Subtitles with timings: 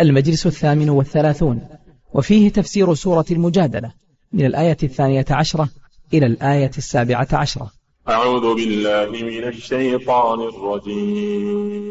[0.00, 1.68] المجلس الثامن والثلاثون
[2.14, 3.92] وفيه تفسير سورة المجادلة
[4.32, 5.68] من الآية الثانية عشرة
[6.14, 7.70] إلى الآية السابعة عشرة.
[8.08, 11.84] أعوذ بالله من الشيطان الرجيم.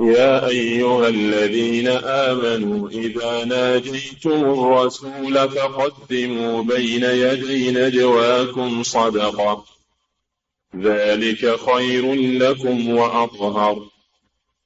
[0.00, 9.64] يا أيها الذين آمنوا إذا ناجيتم الرسول فقدموا بين يدي نجواكم صدقة.
[10.76, 13.91] ذلك خير لكم وأطهر.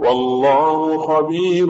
[0.00, 1.66] والله خبير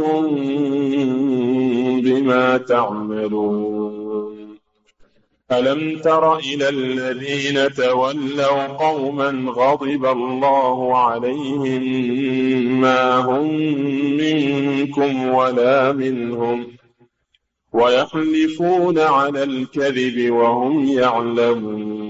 [2.05, 4.56] بما تعملون.
[5.53, 11.83] ألم تر إلى الذين تولوا قوما غضب الله عليهم
[12.81, 13.55] ما هم
[14.17, 16.67] منكم ولا منهم
[17.72, 22.09] ويحلفون على الكذب وهم يعلمون.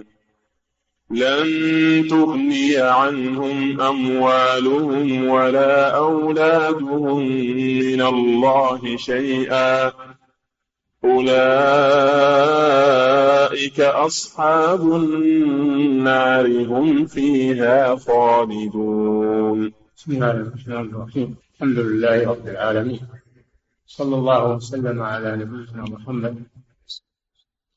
[1.11, 7.27] لن تغني عنهم أموالهم ولا أولادهم
[7.77, 9.91] من الله شيئا.
[11.03, 11.39] أولئك
[13.79, 19.73] أصحاب النار هم فيها خالدون.
[19.97, 21.35] بسم الله الرحمن الرحيم.
[21.55, 22.99] الحمد لله رب العالمين.
[23.87, 26.43] صلى الله وسلم على نبينا محمد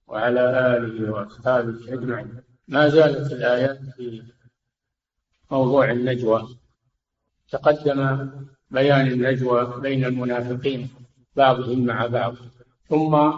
[0.06, 2.53] وعلى آله وأصحابه أجمعين.
[2.68, 4.22] ما زالت الآيات في
[5.50, 6.48] موضوع النجوى.
[7.50, 8.30] تقدم
[8.70, 10.88] بيان النجوى بين المنافقين
[11.36, 12.34] بعضهم مع بعض.
[12.88, 13.30] ثم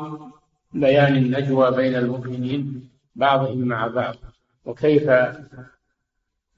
[0.72, 4.16] بيان النجوى بين المؤمنين بعضهم مع بعض.
[4.64, 5.08] وكيف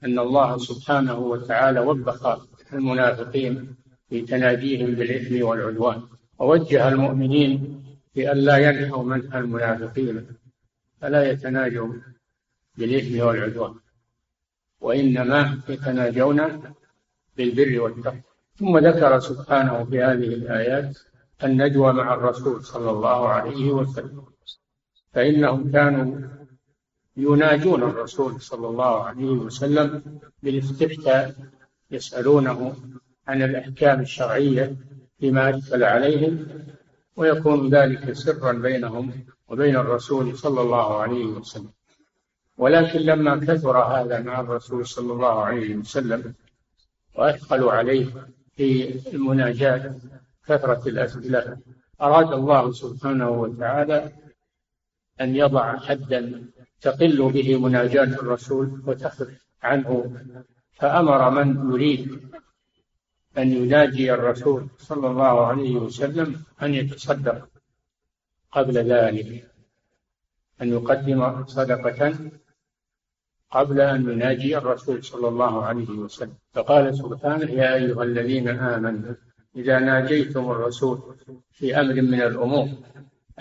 [0.03, 3.75] أن الله سبحانه وتعالى وبخ المنافقين
[4.09, 6.01] في تناجيهم بالإثم والعدوان.
[6.39, 7.83] ووجه المؤمنين
[8.15, 10.27] بأن لا ينهوا منها المنافقين
[11.01, 11.93] فلا يتناجوا
[12.79, 13.75] بالإثم والعدوان.
[14.81, 16.39] وإنما يتناجون
[17.37, 18.21] بالبر والتقوى.
[18.59, 20.97] ثم ذكر سبحانه في هذه الآيات
[21.43, 24.23] النجوى مع الرسول صلى الله عليه وسلم.
[25.13, 26.21] فإنهم كانوا
[27.17, 31.35] يناجون الرسول صلى الله عليه وسلم بالاستفتاء
[31.91, 32.75] يسألونه
[33.27, 34.75] عن الأحكام الشرعية
[35.19, 36.47] فيما أشكل عليهم
[37.15, 39.11] ويكون ذلك سرا بينهم
[39.47, 41.71] وبين الرسول صلى الله عليه وسلم.
[42.59, 46.33] ولكن لما كثر هذا مع الرسول صلى الله عليه وسلم
[47.15, 48.05] وأثقلوا عليه
[48.55, 49.95] في المناجاة
[50.47, 51.57] كثرة الأسئلة.
[52.01, 54.11] أراد الله سبحانه وتعالى
[55.21, 56.43] أن يضع حدا
[56.81, 59.29] تقل به مناجاة الرسول وتخف
[59.63, 60.15] عنه.
[60.73, 62.29] فأمر من يريد
[63.37, 67.49] أن يناجي الرسول صلى الله عليه وسلم أن يتصدق
[68.51, 69.51] قبل ذلك
[70.61, 72.15] أن يقدم صدقة
[73.51, 76.33] قبل أن يناجي الرسول صلى الله عليه وسلم.
[76.53, 79.13] فقال سبحانه يا أيها الذين آمنوا
[79.55, 81.15] إذا ناجيتم الرسول
[81.51, 82.67] في أمر من الأمور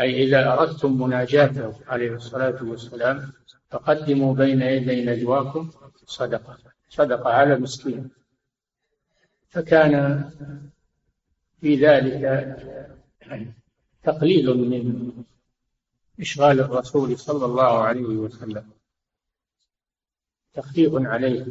[0.01, 3.33] أي إذا أردتم مناجاته عليه الصلاة والسلام
[3.71, 5.71] فقدموا بين يدي نجواكم
[6.07, 6.59] صدقة
[6.89, 8.11] صدقة على مسكين
[9.49, 10.25] فكان
[11.61, 12.57] في ذلك
[14.03, 15.13] تقليل من
[16.21, 18.65] إشغال الرسول صلى الله عليه وسلم.
[20.59, 21.47] تخفيف عليه.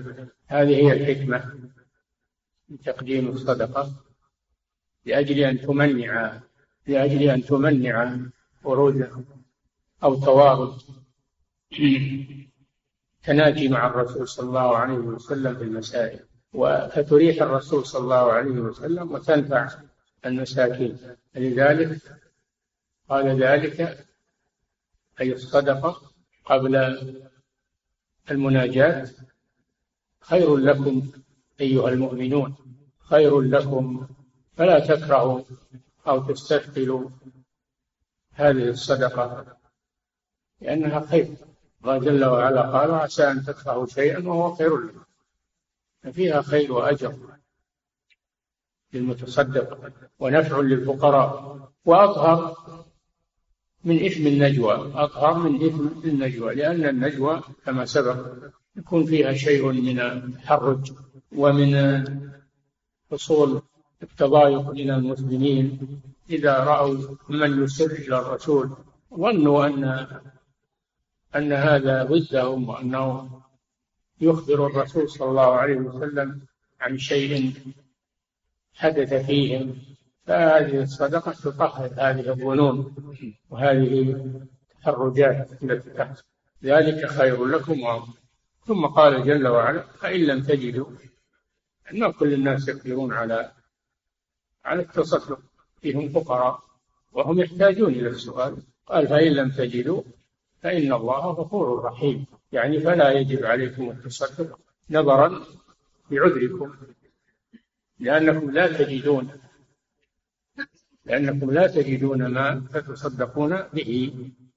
[0.47, 1.53] هذه هي الحكمة
[2.69, 3.91] من تقديم الصدقة.
[5.05, 6.41] لأجل أن تمنع
[6.87, 8.17] لأجل أن تمنع
[8.63, 9.25] ورود
[10.03, 10.81] أو توارد
[13.23, 16.19] تناجي مع الرسول صلى الله عليه وسلم في المسائل
[16.91, 19.69] فتريح الرسول صلى الله عليه وسلم وتنفع
[20.25, 20.97] المساكين.
[21.35, 22.01] لذلك
[23.09, 24.07] قال ذلك
[25.21, 26.01] أي الصدقة
[26.45, 26.75] قبل
[28.31, 29.09] المناجاة
[30.21, 31.11] خير لكم
[31.61, 32.55] أيها المؤمنون
[32.99, 34.07] خير لكم
[34.55, 35.41] فلا تكرهوا
[36.07, 37.09] أو تستثقلوا
[38.33, 39.57] هذه الصدقة
[40.61, 41.35] لأنها خير.
[41.81, 45.03] الله جل وعلا قال عسى أن تكرهوا شيئا وهو خير لكم.
[46.11, 47.15] فيها خير وأجر
[48.93, 52.55] للمتصدق ونفع للفقراء وأطهر
[53.87, 58.17] من إثم النجوى أطهر من إثم النجوى لأن النجوى كما سبق
[58.75, 60.91] يكون فيها شيء من التحرج
[61.35, 61.71] ومن
[63.11, 63.61] حصول
[64.03, 65.79] التضايق من المسلمين
[66.29, 66.97] إذا رأوا
[67.29, 68.69] من يسر إلى الرسول.
[69.13, 70.07] ظنوا أن
[71.35, 73.29] أن هذا ضدهم وأنه
[74.21, 76.41] يخبر الرسول صلى الله عليه وسلم
[76.81, 77.53] عن شيء
[78.73, 79.75] حدث فيهم.
[80.27, 82.95] فهذه الصدقة تطهر هذه الظنون
[83.49, 86.23] وهذه التحرجات التي تحصل.
[86.63, 88.13] ذلك خير لكم وأفضل
[88.65, 90.85] ثم قال جل وعلا فإن لم تجدوا
[91.91, 93.51] ما كل الناس يقدرون على
[94.65, 95.39] على التصدق.
[95.81, 96.59] فيهم فقراء
[97.11, 98.57] وهم يحتاجون إلى السؤال.
[98.87, 100.01] قال فإن لم تجدوا
[100.61, 102.25] فإن الله غفور رحيم.
[102.51, 104.59] يعني فلا يجب عليكم التصدق
[104.89, 105.43] نظرا
[106.11, 106.75] بعذركم
[107.99, 109.29] لأنكم لا تجدون
[111.07, 114.13] لأنكم لا تجدون ما تتصدقون به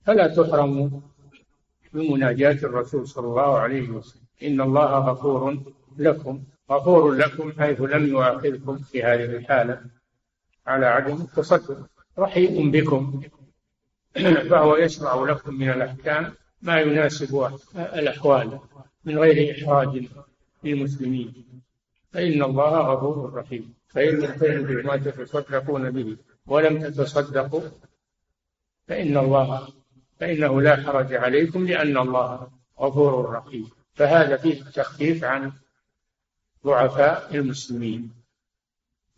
[0.07, 0.89] فلا تحرموا
[1.93, 4.23] بمناجاة الرسول صلى الله عليه وسلم.
[4.43, 5.63] إن الله غفور
[5.99, 9.81] لكم غفور لكم حيث لم يؤاخذكم في هذه الحالة
[10.67, 11.87] على عدم التصدق.
[12.19, 13.23] رحيم بكم
[14.51, 16.33] فهو يشرع لكم من الأحكام
[16.63, 18.59] ما يناسب الأحوال
[19.05, 20.09] من غير إحراج
[20.65, 21.35] للمسلمين.
[22.13, 23.75] فإن الله غفور رحيم.
[23.89, 26.17] فإن لم تجدوا ما تتصدقون به.
[26.51, 27.63] ولم تتصدقوا
[28.89, 29.69] فإن الله
[30.21, 32.51] فإنه لا حرج عليكم لأن الله
[32.81, 33.71] غفور رحيم.
[33.95, 35.53] فهذا فيه التخفيف عن
[36.67, 38.13] ضعفاء المسلمين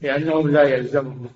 [0.00, 1.31] لأنهم لا يلزمهم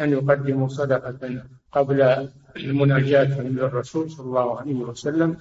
[0.00, 1.42] أن يقدموا صدقة
[1.72, 5.36] قبل مناجاتهم للرسول صلى الله عليه وسلم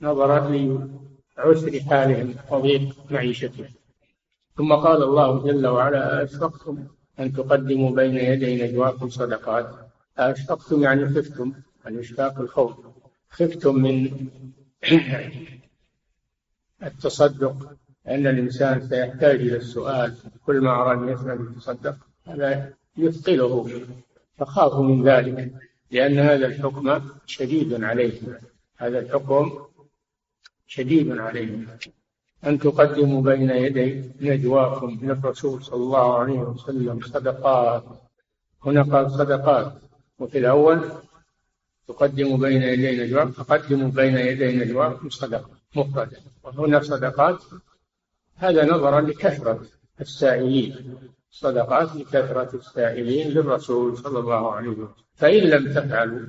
[0.00, 0.48] نظرا
[1.38, 3.68] لعسر حالهم وضيق معيشتهم.
[4.56, 6.86] ثم قال الله جل وعلا أشفقتم
[7.20, 9.74] أن تقدموا بين يدي نجواكم صدقات.
[10.18, 11.52] أشفقتم يعني خفتم
[11.86, 12.72] الإشفاق الخوف.
[13.30, 14.10] خفتم من
[16.82, 17.76] التصدق
[18.08, 20.14] أن الإنسان سيحتاج إلى السؤال
[20.46, 21.96] كل ما أراد أن يسأل يتصدق
[22.26, 23.80] هذا يثقله
[24.38, 25.52] فخافوا من ذلك
[25.90, 28.34] لأن هذا الحكم شديد عليهم.
[28.76, 29.58] هذا الحكم
[30.66, 31.66] شديد عليهم.
[32.46, 37.84] أن تقدموا بين يدي نجواكم للرسول صلى الله عليه وسلم صدقات.
[38.64, 39.72] هنا قال صدقات.
[40.18, 40.90] وفي الأول
[41.88, 46.18] تقدموا بين يدي نجواكم فقدموا بين يدي نجواكم صدقة مفردة.
[46.44, 47.42] وهنا صدقات
[48.36, 49.66] هذا نظرا لكثرة
[50.00, 50.98] السائلين.
[51.30, 54.88] صدقات لكثرة السائلين للرسول صلى الله عليه وسلم.
[55.14, 56.26] فإن لم تفعلوا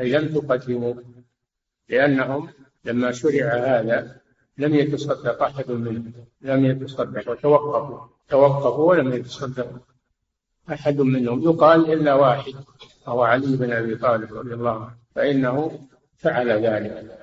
[0.00, 0.94] أي لم تقدموا
[1.88, 2.48] لأنهم
[2.84, 4.20] لما شرع هذا
[4.60, 8.84] لم يتصدق أحد منهم لم يتصدق وتوقفوا توقفوا.
[8.90, 9.78] ولم يتصدقوا
[10.72, 11.42] أحد منهم.
[11.42, 12.54] يقال إلا واحد
[13.06, 14.96] وهو علي بن أبي طالب رضي الله عنه.
[15.14, 15.86] فإنه
[16.16, 17.16] فعل ذلك.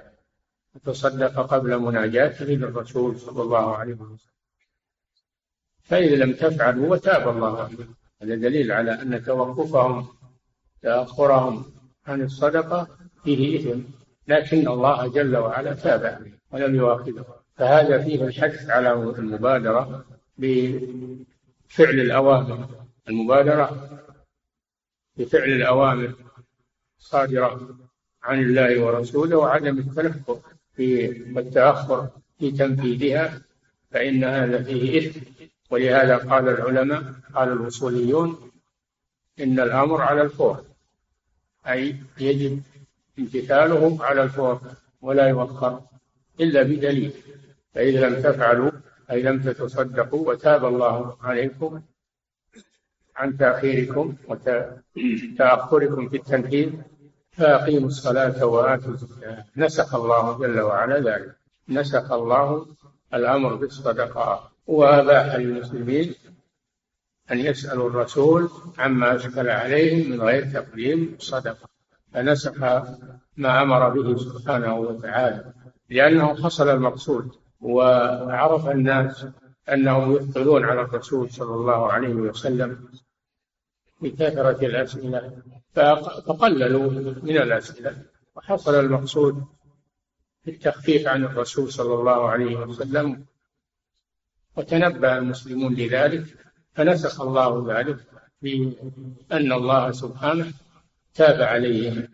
[0.85, 4.17] تصدق قبل مناجاته للرسول صلى الله عليه وسلم.
[5.83, 10.07] فإذا لم تفعلوا وتاب الله عليهم هذا دليل على أن توقفهم
[10.81, 11.65] تأخرهم
[12.07, 12.87] عن الصدقة
[13.23, 13.79] فيه إثم.
[14.27, 20.05] لكن الله جل وعلا تاب عليهم ولم يؤاخذهم فهذا فيه الحث على المبادرة
[20.37, 22.67] بفعل الأوامر.
[23.09, 23.89] المبادرة
[25.17, 26.13] بفعل الأوامر
[26.99, 27.77] الصادرة
[28.23, 30.39] عن الله ورسوله وعدم التنفر
[30.75, 33.41] في والتأخر في تنفيذها
[33.91, 35.19] فإن هذا فيه إثم.
[35.69, 37.03] ولهذا قال العلماء
[37.33, 38.51] قال الوصوليون
[39.39, 40.65] إن الأمر على الفور.
[41.67, 42.61] أي يجب
[43.19, 44.61] امتثاله على الفور
[45.01, 45.81] ولا يوخر
[46.39, 47.13] إلا بدليل.
[47.73, 48.71] فإذا لم تفعلوا
[49.11, 51.81] أي لم تتصدقوا وتاب الله عليكم
[53.15, 56.69] عن تأخيركم وتأخركم في التنفيذ
[57.31, 59.45] فأقيموا الصلاة وآتوا الزكاة.
[59.57, 61.35] نسخ الله جل وعلا ذلك.
[61.69, 62.65] نسخ الله
[63.13, 64.51] الأمر بالصدقة.
[64.67, 66.15] وأباح للمسلمين
[67.31, 71.76] أن يسألوا الرسول عما أشكل عليهم من غير تقديم صدقة.
[72.13, 72.57] فنسخ
[73.37, 75.53] ما أمر به سبحانه وتعالى
[75.89, 79.27] لأنه حصل المقصود وعرف الناس
[79.69, 82.89] أنهم يثقلون على الرسول صلى الله عليه وسلم
[84.01, 85.41] بكثرة الأسئلة
[86.25, 86.91] فقللوا
[87.23, 87.97] من الأسئلة
[88.35, 89.43] وحصل المقصود
[90.45, 93.25] بالتخفيف عن الرسول صلى الله عليه وسلم
[94.57, 96.25] وتنبه المسلمون لذلك
[96.73, 97.97] فنسخ الله ذلك
[98.41, 98.73] في
[99.31, 100.53] أن الله سبحانه
[101.17, 102.07] تاب عليهم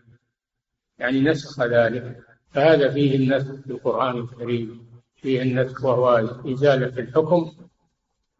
[0.99, 2.17] يعني نسخ ذلك.
[2.51, 7.51] فهذا فيه النسخ في القرآن الكريم فيه النسخ وهو إزالة الحكم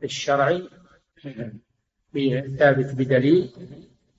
[0.04, 0.70] الشرعي
[2.58, 3.52] ثابت بدليل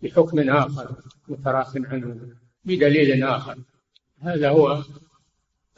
[0.03, 0.97] بحكم آخر
[1.29, 2.19] متراخ عنه
[2.65, 3.59] بدليل آخر.
[4.21, 4.83] هذا هو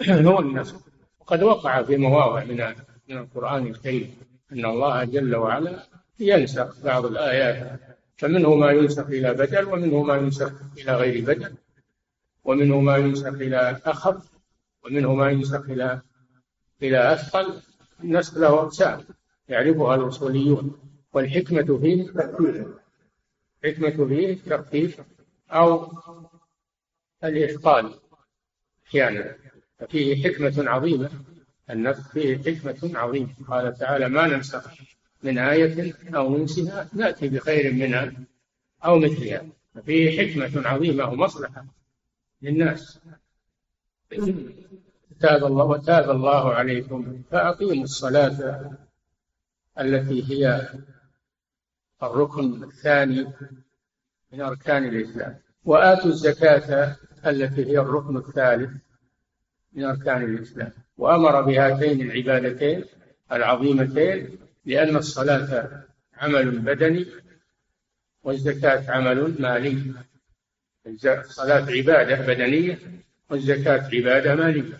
[0.11, 0.81] هو النسخ.
[1.21, 2.75] وقد وقع في مواضع من
[3.09, 4.15] من القرآن الكريم
[4.53, 5.83] أن الله جل وعلا
[6.21, 7.81] ينسخ بعض الآيات
[8.17, 11.55] فمنه ما ينسخ إلى بدل ومنه ما ينسخ إلى غير بدل
[12.45, 14.31] ومنه ما ينسخ إلى أخف
[14.85, 16.01] ومنه ما ينسخ إلى
[16.83, 17.63] إلى أثقل.
[18.05, 19.05] النسخ له أقسام
[19.49, 20.79] يعرفها الأصوليون.
[21.13, 22.67] والحكمة فيه التخفيف
[23.65, 25.01] الحكمة فيه التخفيف
[25.51, 25.93] أو
[27.25, 27.95] الإثقال
[28.87, 29.37] أحيانا.
[29.79, 31.11] ففيه حكمة عظيمة
[31.71, 33.35] النسخ فيه حكمة عظيمة.
[33.49, 34.71] قال تعالى ما ننسخ
[35.23, 38.13] من آية أو ننسها نأتي بخير منها
[38.85, 39.47] أو مثلها.
[39.87, 41.67] فيه حكمة عظيمة ومصلحة
[42.43, 42.99] للناس.
[45.21, 47.23] تاب الله وتاب الله عليكم.
[47.31, 48.71] فأقيموا الصلاة
[49.81, 50.69] التي هي
[52.03, 53.27] الركن الثاني
[54.33, 55.37] من أركان الإسلام.
[55.65, 56.97] وآتوا الزكاة
[57.27, 58.71] التي هي الركن الثالث
[59.73, 60.73] من أركان الإسلام.
[60.99, 62.85] وأمر بهاتين العبادتين
[63.33, 65.83] العظيمتين لأن الصلاة
[66.17, 67.07] عمل بدني
[68.23, 69.95] والزكاة عمل مالي.
[70.87, 72.79] الصلاة عبادة بدنية
[73.31, 74.79] والزكاة عبادة مالية.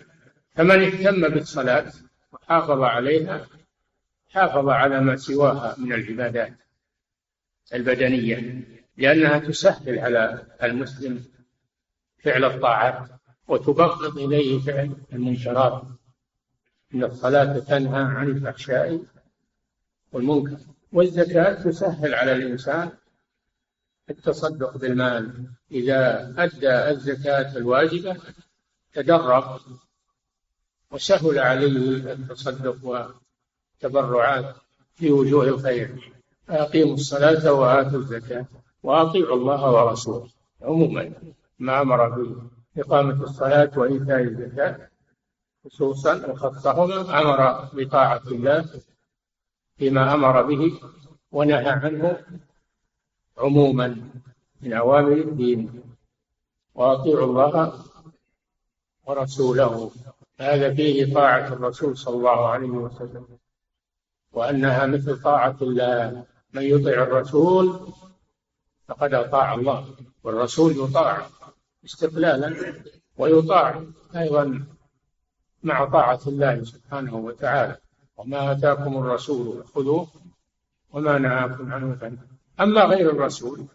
[0.55, 1.91] فمن اهتم بالصلاة
[2.31, 3.47] وحافظ عليها
[4.29, 6.53] حافظ على ما سواها من العبادات
[7.73, 8.61] البدنية
[8.97, 11.25] لأنها تسهل على المسلم
[12.23, 13.09] فعل الطاعات
[13.47, 15.83] وتبغض إليه فعل المنكرات.
[16.93, 18.99] إن الصلاة تنهى عن الفحشاء
[20.11, 20.57] والمنكر.
[20.93, 22.91] والزكاة تسهل على الإنسان
[24.09, 25.47] التصدق بالمال.
[25.71, 28.17] إذا أدى الزكاة الواجبة
[28.93, 29.59] تدرب
[30.91, 34.55] وسهل عليه التصدق والتبرعات
[34.95, 36.13] في وجوه الخير.
[36.49, 38.45] أقيموا الصلاة وآتوا الزكاة
[38.83, 40.29] وأطيعوا الله ورسوله.
[40.61, 41.13] عموما
[41.59, 42.09] ما أمر
[42.75, 44.89] بإقامة الصلاة وإيتاء الزكاة
[45.65, 48.65] خصوصا وخصهما أمر بطاعة الله
[49.77, 50.79] فيما أمر به
[51.31, 52.25] ونهى عنه
[53.37, 53.87] عموما
[54.61, 55.83] من أوامر الدين.
[56.75, 57.85] وأطيعوا الله
[59.05, 59.91] ورسوله.
[60.39, 63.27] هذا فيه طاعة الرسول صلى الله عليه وسلم.
[64.33, 66.25] وأنها مثل طاعة الله.
[66.53, 67.93] من يطع الرسول
[68.87, 69.95] فقد أطاع الله.
[70.23, 71.27] والرسول يطاع
[71.85, 72.73] استقلالا
[73.17, 73.83] ويطاع
[74.15, 74.65] أيضا
[75.63, 77.77] مع طاعة الله سبحانه وتعالى.
[78.17, 80.07] وما آتاكم الرسول خذوه
[80.91, 82.27] وما نهاكم عنه فانتهوا.
[82.59, 83.65] أما غير الرسول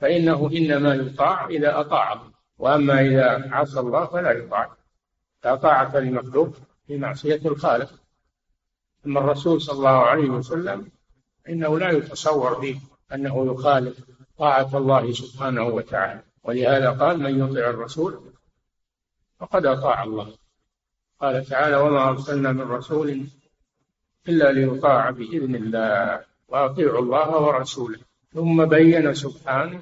[0.00, 4.76] فإنه إنما يطاع إذا أطاع الله وأما إذا عصى الله فلا يطاع.
[5.44, 6.54] لا طاعة لمخلوق
[6.86, 7.90] في معصية الخالق.
[9.06, 10.90] أما الرسول صلى الله عليه وسلم
[11.48, 12.80] إنه لا يتصور به
[13.14, 14.04] أنه يخالف
[14.38, 16.22] طاعة الله سبحانه وتعالى.
[16.44, 18.32] ولهذا قال من يطع الرسول
[19.38, 20.41] فقد أطاع الله.
[21.22, 23.26] قال تعالى وما أرسلنا من رسول
[24.28, 27.98] إلا ليطاع بإذن الله وأطيعوا الله ورسوله.
[28.34, 29.80] ثم بين سبحانه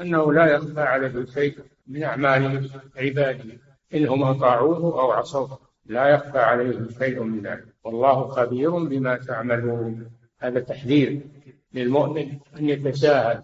[0.00, 3.58] أنه لا يخفى عليه شيء من أعمال عباده.
[3.94, 7.66] إنهم أطاعوه أو عصوه لا يخفى عليه شيء من ذلك.
[7.84, 10.10] والله خبير بما تعملون.
[10.38, 11.20] هذا تحذير
[11.74, 13.42] للمؤمن أن يتساهل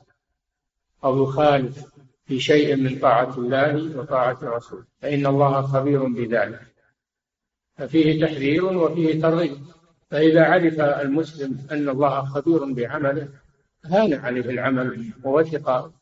[1.05, 1.85] أو يخالف
[2.27, 4.85] في شيء من طاعة الله وطاعة رسوله.
[5.03, 6.74] فإن الله خبير بذلك.
[7.77, 9.59] ففيه تحذير وفيه ترغيب.
[10.11, 13.29] فإذا عرف المسلم أن الله خبير بعمله
[13.85, 15.93] هان عليه العمل ووثق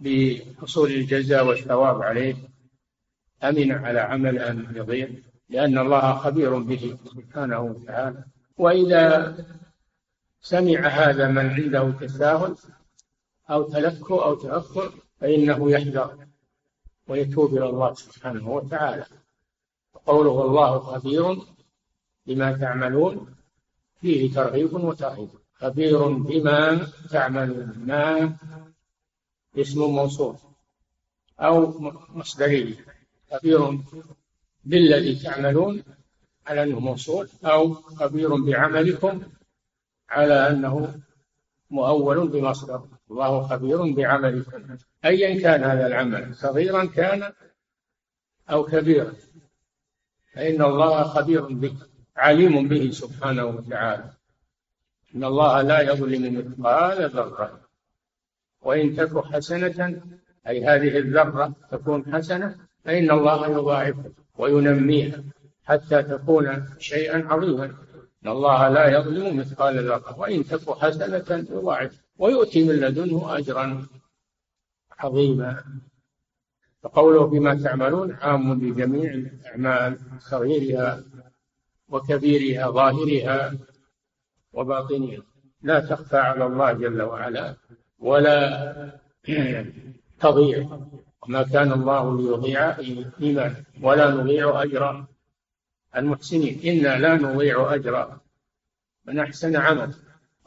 [0.00, 2.34] بحصول الجزاء والثواب عليه.
[3.44, 5.08] أمن على عمل أن يضيع
[5.48, 8.24] لأن الله خبير به سبحانه وتعالى.
[8.56, 9.36] وإذا
[10.40, 12.54] سمع هذا من عنده تساهل
[13.50, 16.26] أو تلكؤ أو تأخر فإنه يحذر
[17.08, 19.04] ويتوب إلى الله سبحانه وتعالى.
[20.06, 21.38] قوله الله خبير
[22.26, 23.34] بما تعملون
[24.00, 25.28] فيه ترغيب وترهيب.
[25.54, 28.36] خبير بما تعملون ما
[29.56, 30.36] اسم موصول
[31.40, 32.74] أو مصدرية
[33.32, 33.78] خبير
[34.64, 35.82] بالذي تعملون
[36.46, 39.22] على أنه موصول أو خبير بعملكم
[40.08, 41.00] على أنه
[41.70, 42.82] مؤول بمصدر.
[43.10, 44.76] الله خبير بعملكم.
[45.04, 47.32] أيا كان هذا العمل صغيرا كان
[48.50, 49.12] أو كبيرا.
[50.34, 51.74] فإن الله خبير به
[52.16, 54.10] عليم به سبحانه وتعالى.
[55.14, 57.60] إن الله لا يظلم مثقال ذرة.
[58.62, 60.02] وإن تك حسنة
[60.48, 65.22] أي هذه الذرة تكون حسنة فإن الله يضاعفها وينميها
[65.64, 67.64] حتى تكون شيئا عظيما.
[68.24, 70.18] إن الله لا يظلم مثقال ذرة.
[70.18, 73.86] وإن تك حسنة يضاعف ويؤتي من لدنه أجرا
[74.98, 75.64] عظيما.
[76.84, 81.04] فقوله بما تعملون عام بجميع الأعمال صغيرها
[81.88, 83.54] وكبيرها ظاهرها
[84.52, 85.22] وباطنها.
[85.62, 87.56] لا تخفى على الله جل وعلا
[87.98, 89.00] ولا
[90.20, 90.78] تضيع.
[91.26, 92.78] ما كان الله ليضيع
[93.20, 95.04] إيمان ولا نضيع أجر
[95.96, 96.60] المحسنين.
[96.64, 98.18] إنا لا نضيع أجر
[99.04, 99.94] من أحسن عمل.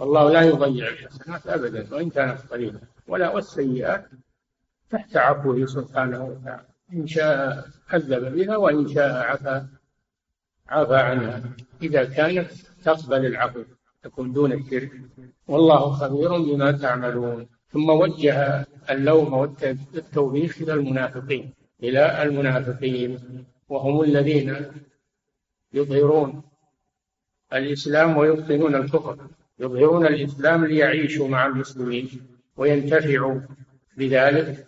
[0.02, 2.80] الله لا يضيع الحسنات أبدا وإن كانت قليلة.
[3.08, 4.10] ولا والسيئات
[4.92, 6.66] تحت عفوه سبحانه وتعالى.
[6.94, 9.66] إن شاء عذب بها وإن شاء عفى
[10.70, 11.44] عفى عنها.
[11.82, 12.52] إذا كانت
[12.84, 13.64] تقبل العفو
[14.04, 14.92] تكون دون الشرك.
[15.48, 17.48] والله خبير بما تعملون.
[17.74, 21.54] ثم وجه اللوم والتوبيخ إلى المنافقين
[21.84, 23.20] إلى المنافقين.
[23.70, 24.56] وهم الذين
[25.74, 26.42] يظهرون
[27.54, 29.18] الإسلام ويبطنون الكفر
[29.60, 32.10] يظهرون الإسلام ليعيشوا مع المسلمين
[32.58, 33.42] وينتفعوا
[33.98, 34.68] بذلك.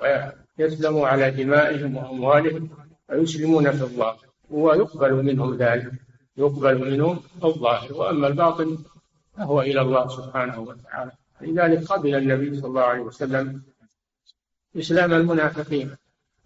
[0.00, 2.70] ويسلموا على دمائهم وأموالهم
[3.10, 4.16] ويسلمون في الله
[4.50, 5.92] ويقبل منهم ذلك
[6.36, 8.78] يقبل منهم الظاهر وأما الباطن
[9.36, 11.12] فهو إلى الله سبحانه وتعالى.
[11.40, 13.62] لذلك قبل النبي صلى الله عليه وسلم
[14.76, 15.96] إسلام المنافقين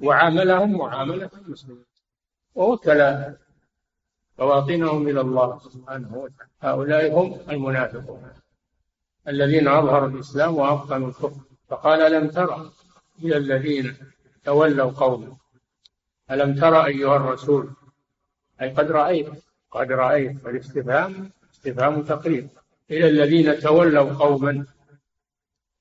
[0.00, 1.84] وعاملهم معاملة المسلمين
[2.54, 3.14] ووكل
[4.38, 6.50] بواطنهم إلى الله سبحانه وتعالى.
[6.61, 8.23] هؤلاء هم المنافقون
[9.28, 12.70] الذين أظهروا الإسلام وأبطنوا الكفر فقال ألم ترى
[13.23, 13.97] إلى الذين
[14.44, 15.37] تولوا قوما
[16.30, 17.71] ألم ترى أيها الرسول؟
[18.62, 19.28] أي قد رأيت
[19.71, 20.38] قد رأيت.
[20.38, 22.49] فالاستفهام استفهام تقرير
[22.90, 24.66] إلى الذين تولوا قوما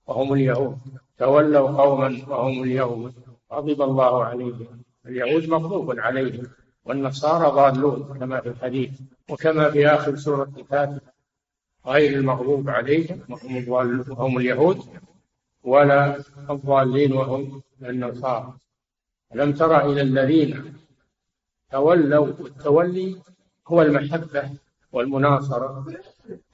[0.07, 0.77] وهم اليهود.
[1.17, 3.13] تولوا قوما وهم اليهود.
[3.53, 4.83] غضب الله عليهم.
[5.05, 6.47] اليهود مغضوب عليهم.
[6.85, 8.91] والنصارى ضالون كما في الحديث.
[9.29, 11.13] وكما في آخر سورة الفاتحة.
[11.85, 13.21] غير المغضوب عليهم
[13.67, 14.79] وهم اليهود.
[15.63, 18.57] ولا الضالين وهم النصارى.
[19.35, 20.77] ألم تر إلى الذين
[21.71, 23.21] تولوا التولي
[23.67, 24.51] هو المحبة
[24.91, 25.85] والمناصرة.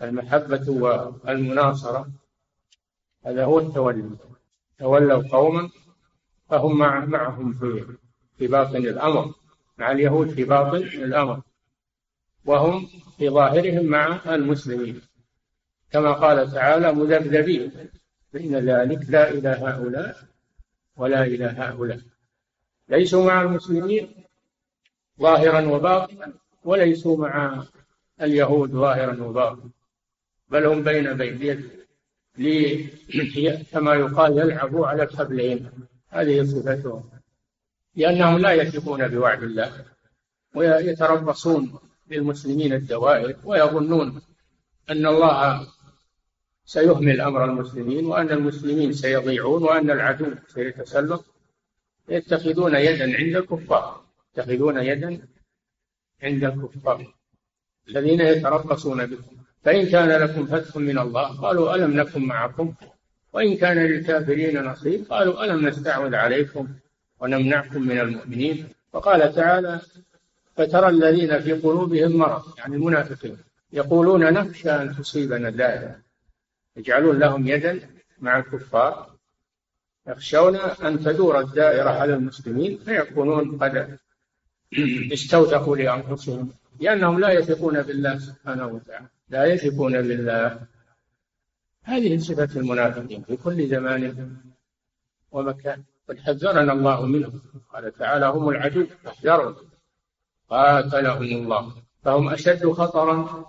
[0.01, 2.09] المحبة والمناصرة
[3.25, 4.09] هذا هو التولي.
[4.79, 5.69] تولوا قوما
[6.49, 7.85] فهم مع معهم في
[8.37, 9.33] في باطن الأمر
[9.77, 11.41] مع اليهود في باطن الأمر.
[12.45, 15.01] وهم في ظاهرهم مع المسلمين.
[15.91, 17.71] كما قال تعالى مذبذبين.
[18.33, 20.17] بين ذلك لا إلى هؤلاء
[20.97, 21.99] ولا إلى هؤلاء.
[22.89, 24.09] ليسوا مع المسلمين
[25.19, 27.63] ظاهرا وباطنا وليسوا مع
[28.21, 29.69] اليهود ظاهرا وباطنا.
[30.49, 31.69] بل هم بين بين
[33.71, 35.71] كما يقال يلعبوا على الحبلين.
[36.09, 37.09] هذه صفتهم.
[37.95, 39.85] لأنهم لا يثقون بوعد الله
[40.55, 44.21] ويتربصون بالمسلمين الدوائر ويظنون
[44.89, 45.67] أن الله
[46.75, 51.25] سيهمل أمر المسلمين وأن المسلمين سيضيعون وأن العدو سيتسلط.
[52.09, 54.03] يتخذون يدا عند الكفار.
[54.33, 55.21] يتخذون يدا
[56.23, 57.13] عند الكفار.
[57.89, 59.35] الذين يتربصون بكم.
[59.63, 62.73] فإن كان لكم فتح من الله قالوا ألم نكن معكم؟
[63.33, 66.67] وإن كان للكافرين نصيب قالوا ألم نستعوذ عليكم
[67.19, 69.81] ونمنعكم من المؤمنين؟ وقال تعالى
[70.55, 72.43] فترى الذين في قلوبهم مرض.
[72.57, 73.37] يعني المنافقين
[73.73, 76.08] يقولون نخشى أن تصيبنا الدائرة
[76.77, 79.15] يجعلون لهم يدا مع الكفار
[80.07, 83.97] يخشون أن تدور الدائرة على المسلمين فيكونون قد
[85.13, 90.59] استوثقوا لأنفسهم لأنهم لا يثقون بالله سبحانه وتعالى لا يثقون بالله.
[91.83, 94.37] هذه صفة المنافقين في كل زمان
[95.31, 95.83] ومكان.
[96.09, 97.41] قد حذرنا الله منهم.
[97.73, 99.53] قال تعالى هم العدو فاحذروا
[100.49, 101.73] قاتلهم الله.
[102.03, 103.45] فهم أشد خطرا.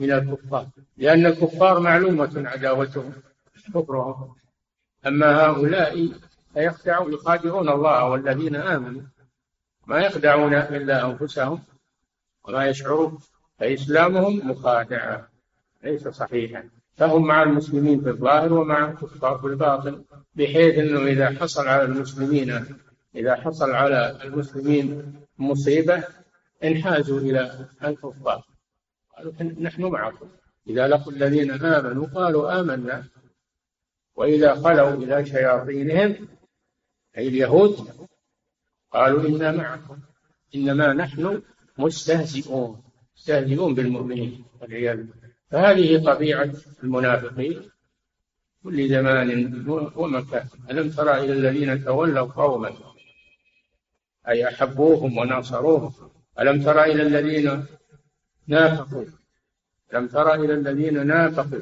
[0.00, 3.12] من الكفار لأن الكفار معلومة عداوتهم
[3.74, 4.34] كفرهم.
[5.06, 6.12] أما هؤلاء
[6.54, 9.02] فيخدعون يخادعون الله والذين آمنوا.
[9.86, 11.62] ما يخدعون إلا أنفسهم
[12.44, 13.18] وما يشعرون
[13.58, 15.28] فإسلامهم مخادعة
[15.84, 16.70] ليس صحيحا.
[16.96, 22.64] فهم مع المسلمين في الظاهر ومع الكفار في الباطن بحيث أنه إذا حصل على المسلمين
[23.16, 26.04] إذا حصل على المسلمين مصيبة
[26.64, 28.49] انحازوا إلى الكفار.
[29.60, 30.28] نحن معكم.
[30.66, 33.04] إذا لقوا الذين آمنوا قالوا آمنا.
[34.14, 36.28] وإذا خلوا إلى شياطينهم
[37.18, 37.88] أي اليهود
[38.92, 39.98] قالوا إنا معكم.
[40.54, 41.42] إنما نحن
[41.78, 42.82] مستهزئون
[43.16, 45.30] مستهزئون بالمؤمنين والعياذ بالله.
[45.50, 46.52] فهذه طبيعة
[46.82, 47.70] المنافقين.
[48.62, 49.28] كل زمان
[49.96, 50.46] ومكان.
[50.70, 52.72] ألم ترى إلى الذين تولوا قوما
[54.28, 55.92] أي أحبوهم وناصروهم.
[56.40, 57.66] ألم ترى إلى الذين
[58.50, 59.04] نافقوا
[59.94, 61.58] ألم ترى إلى الذين نافقوا.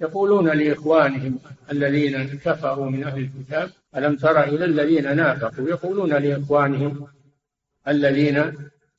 [0.00, 1.38] يقولون لإخوانهم
[1.72, 7.06] الذين كفروا من أهل الكتاب ألم ترى إلى الذين نافقوا؟ يقولون لإخوانهم
[7.88, 8.52] الذين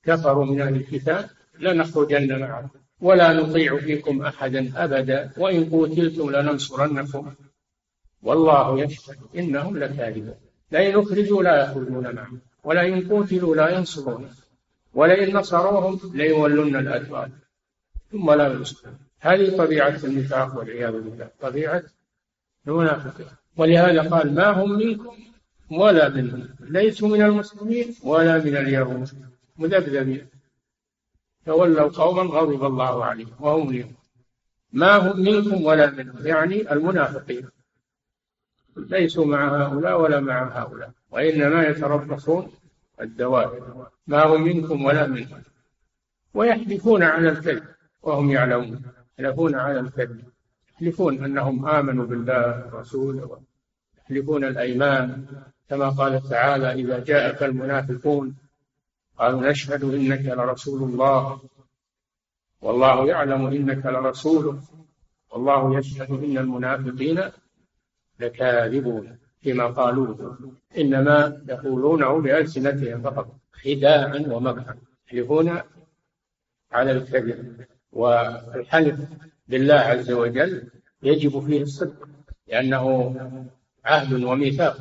[0.04, 7.34] كفروا من أهل الكتاب لنخرجن معكم ولا نطيع فيكم أحدا أبدا وإن قتلتم لننصرنكم.
[8.22, 10.36] والله يشهد إنهم لكاذبون.
[10.72, 14.30] لئن أخرجوا لا يخرجون معهم ولئن قتلوا لا ينصرون
[14.94, 17.30] ولئن نصروهم ليولن الأدبار.
[18.12, 21.30] ثم لا ينصرون هذه طبيعة النفاق والعياذ بالله.
[21.42, 21.84] طبيعة
[22.68, 23.28] المنافقين.
[23.58, 25.18] ولهذا قال ما هم منكم
[25.72, 29.10] ولا منهم ليسوا من المسلمين ولا من اليهود.
[29.58, 30.28] مذبذبين.
[31.46, 33.96] تولوا قوما غضب الله عليهم وهم اليهود.
[34.74, 37.50] ما هم منكم ولا منهم يعني المنافقين.
[38.78, 40.92] ليسوا مع هؤلاء ولا مع هؤلاء.
[41.12, 42.52] وإنما يتربصون
[43.02, 45.44] الدوائر ما هم منكم ولا منهم.
[46.34, 47.64] ويحلفون على الكذب
[48.02, 48.82] وهم يعلمون
[49.20, 50.24] يحلفون على الكذب.
[50.76, 53.42] يحلفون أنهم آمنوا بالله ورسوله
[53.98, 55.26] يحلفون الأيمان.
[55.70, 58.36] كما قال تعالى إذا جاءك المنافقون
[59.18, 61.42] قالوا نشهد إنك لرسول الله
[62.62, 64.62] والله يعلم إنك لرسوله.
[65.32, 67.24] والله يشهد إن المنافقين
[68.20, 69.18] لكاذبون.
[69.42, 70.38] فيما قالوه
[70.78, 75.62] إنما يقولونه بألسنتهم فقط خداعا ومكرا يحلفون
[76.72, 77.66] على الكذب.
[77.92, 79.00] والحلف
[79.48, 80.64] بالله عز وجل
[81.04, 82.08] يجب فيه الصدق
[82.48, 83.16] لأنه
[83.86, 84.78] عهد وميثاق.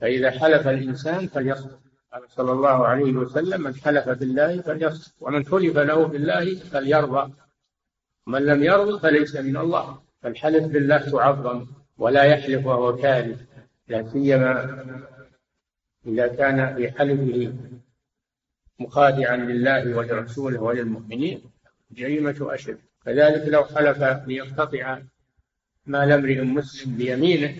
[0.00, 1.78] فإذا حلف الإنسان فليصدق.
[2.12, 7.32] قال صلى الله عليه وسلم من حلف بالله فليصدق ومن حلف له بالله فليرضى.
[8.26, 9.98] من لم يرضى فليس من الله.
[10.22, 11.66] فالحلف بالله تعظم
[11.98, 13.36] ولا يحلف وهو كاذب.
[13.92, 14.52] لا سيما
[16.06, 17.52] إذا كان في حلفه
[18.78, 21.42] مخادعا لله ولرسوله وللمؤمنين
[21.90, 22.78] جريمة أشد.
[23.04, 24.98] كذلك لو حلف ليقتطع
[25.86, 27.54] مال امرئ مسلم بيمينه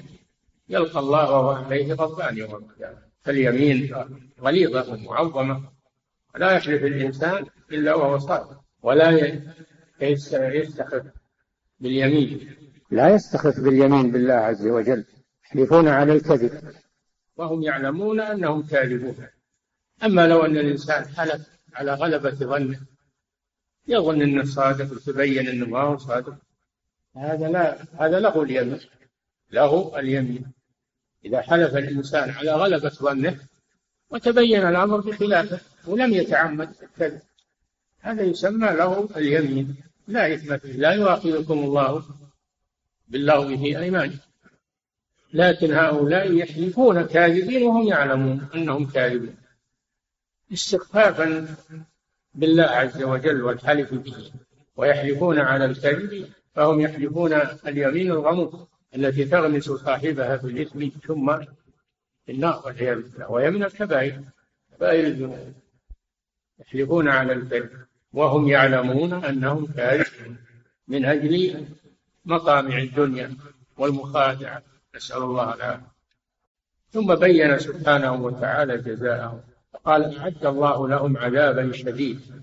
[0.68, 2.99] يلقى الله وهو عليه غضبان يوم القيامة.
[3.23, 3.95] فاليمين
[4.40, 5.57] غليظة معظمة
[6.37, 9.09] لا يحلف الإنسان إلا وهو صادق ولا
[10.01, 11.05] يستخف
[11.81, 12.57] باليمين.
[12.90, 15.05] لا يستخف باليمين بالله عز وجل.
[15.55, 16.75] يحلفون على الكذب.
[17.37, 19.27] وهم يعلمون أنهم كاذبون.
[20.05, 22.81] أما لو أن الإنسان حلف على غلبة ظنه
[23.88, 26.35] يظن أنه صادق وتبين أنه ما هو صادق.
[27.17, 28.81] هذا لا هذا له اليمين
[29.51, 30.53] له اليمين.
[31.25, 33.38] إذا حلف الإنسان على غلبة ظنه
[34.11, 37.21] وتبين الأمر بخلافه ولم يتعمد الكذب
[38.01, 39.77] هذا يسمى له اليمين.
[40.09, 40.73] لا فيه.
[40.73, 42.05] لا يؤاخذكم الله
[43.09, 44.32] باللغو في أيمانكم.
[45.33, 49.37] لكن هؤلاء يحلفون كاذبين وهم يعلمون أنهم كاذبون.
[50.53, 51.57] استخفافا
[52.35, 54.33] بالله عز وجل والحلف به
[54.77, 57.33] ويحلفون على الكذب فهم يحلفون
[57.66, 58.66] اليمين الغموض
[58.97, 61.37] التي تغمس صاحبها في الإثم ثم
[62.27, 64.21] في النار والعياذ بالله وهي من الكبائر
[64.73, 65.55] كبائر الذنوب.
[66.59, 67.71] يحلفون على الكذب
[68.12, 70.37] وهم يعلمون أنهم كاذبون
[70.88, 71.66] من أجل
[72.25, 73.37] مطامع الدنيا
[73.79, 74.72] والمخادعة.
[74.97, 75.93] نسأل الله العافية.
[76.91, 79.41] ثم بين سبحانه وتعالى جزاءهم
[79.73, 82.43] فقال أعد الله لهم عذابا شديد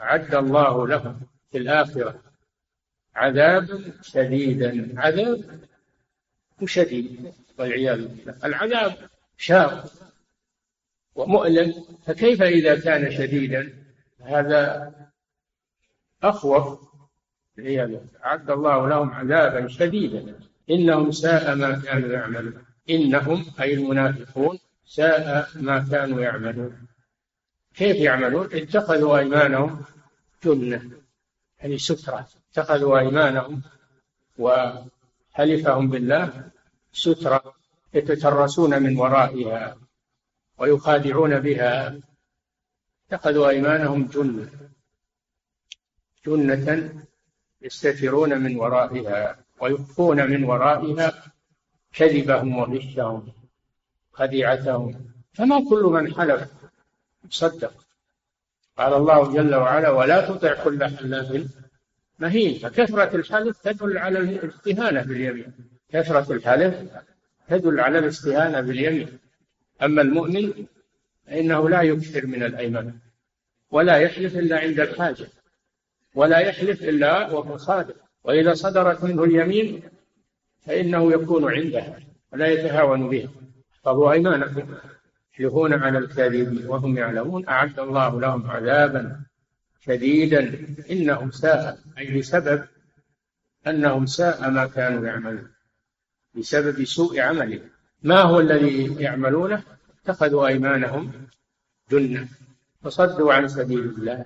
[0.00, 1.20] أعد الله لهم
[1.52, 2.20] في الآخرة
[3.16, 5.00] عذابا شديدا.
[5.00, 5.60] عذاب
[6.62, 8.36] وشديد والعياذ بالله.
[8.44, 8.96] العذاب
[9.36, 9.92] شاق
[11.14, 11.84] ومؤلم.
[12.06, 13.72] فكيف إذا كان شديدا؟
[14.20, 14.92] هذا
[16.22, 16.80] أخوف.
[17.58, 20.49] والعياذ أعد الله لهم عذابا شديدا.
[20.70, 22.64] إنهم ساء ما كانوا يعملون.
[22.90, 26.86] إنهم أي المنافقون ساء ما كانوا يعملون.
[27.74, 29.84] كيف يعملون؟ اتخذوا أيمانهم
[30.44, 30.90] جنة
[31.58, 32.28] يعني سترة.
[32.52, 33.62] اتخذوا أيمانهم
[34.38, 36.50] وحلفهم بالله
[36.92, 37.54] سترة
[37.94, 39.76] يتترسون من ورائها
[40.58, 42.00] ويخادعون بها.
[43.06, 44.50] اتخذوا أيمانهم جنة
[46.26, 46.92] جنة
[47.62, 49.36] يستترون من ورائها.
[49.60, 51.22] ويخفون من ورائها
[51.92, 53.32] كذبهم وغشهم
[54.12, 55.04] خديعتهم.
[55.32, 56.48] فما كل من حلف
[57.30, 57.72] صدق.
[58.78, 61.46] قال الله جل وعلا ولا تطع كل حلاف
[62.18, 62.58] مهين.
[62.58, 65.52] فكثرة الحلف تدل على الاستهانة باليمين.
[65.92, 66.74] كثرة الحلف
[67.48, 69.18] تدل على الاستهانة باليمين.
[69.82, 70.66] أما المؤمن
[71.26, 72.98] فإنه لا يكثر من الأيمان
[73.70, 75.26] ولا يحلف إلا عند الحاجة
[76.14, 78.09] ولا يحلف إلا وهو صادق.
[78.24, 79.82] وإذا صدرت منه اليمين
[80.66, 81.98] فإنه يكون عندها
[82.32, 83.28] ولا يتهاون بها
[83.84, 84.74] فهو أيمانكم
[85.34, 89.20] يحلفون على الكاذب وهم يعلمون أعد الله لهم عذابا
[89.80, 90.66] شديدا.
[90.90, 92.64] إنهم ساء أي بسبب
[93.66, 95.50] أنهم ساء ما كانوا يعملون.
[96.34, 97.70] بسبب سوء عملهم
[98.02, 99.62] ما هو الذي يعملونه؟
[100.02, 101.12] اتخذوا أيمانهم
[101.90, 102.28] جنة.
[102.82, 104.24] فصدوا عن سبيل الله.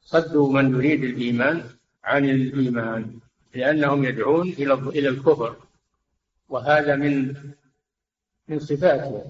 [0.00, 1.77] صدوا من يريد الإيمان.
[2.08, 3.18] عن الإيمان
[3.54, 5.56] لأنهم يدعون إلى إلى الكفر.
[6.48, 7.34] وهذا من
[8.48, 9.24] من صفاته.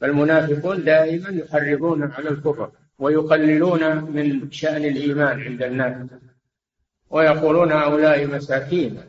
[0.00, 3.82] فالمنافقون دائما يحرضون على الكفر ويقللون
[4.16, 6.06] من شأن الإيمان عند الناس.
[7.10, 9.00] ويقولون هؤلاء مساكين.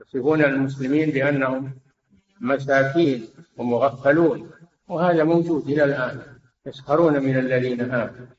[0.00, 1.72] يصفون المسلمين بأنهم
[2.40, 3.26] مساكين
[3.56, 4.50] ومغفلون.
[4.88, 6.16] وهذا موجود إلى الآن.
[6.66, 8.37] يسخرون من الذين آمنوا.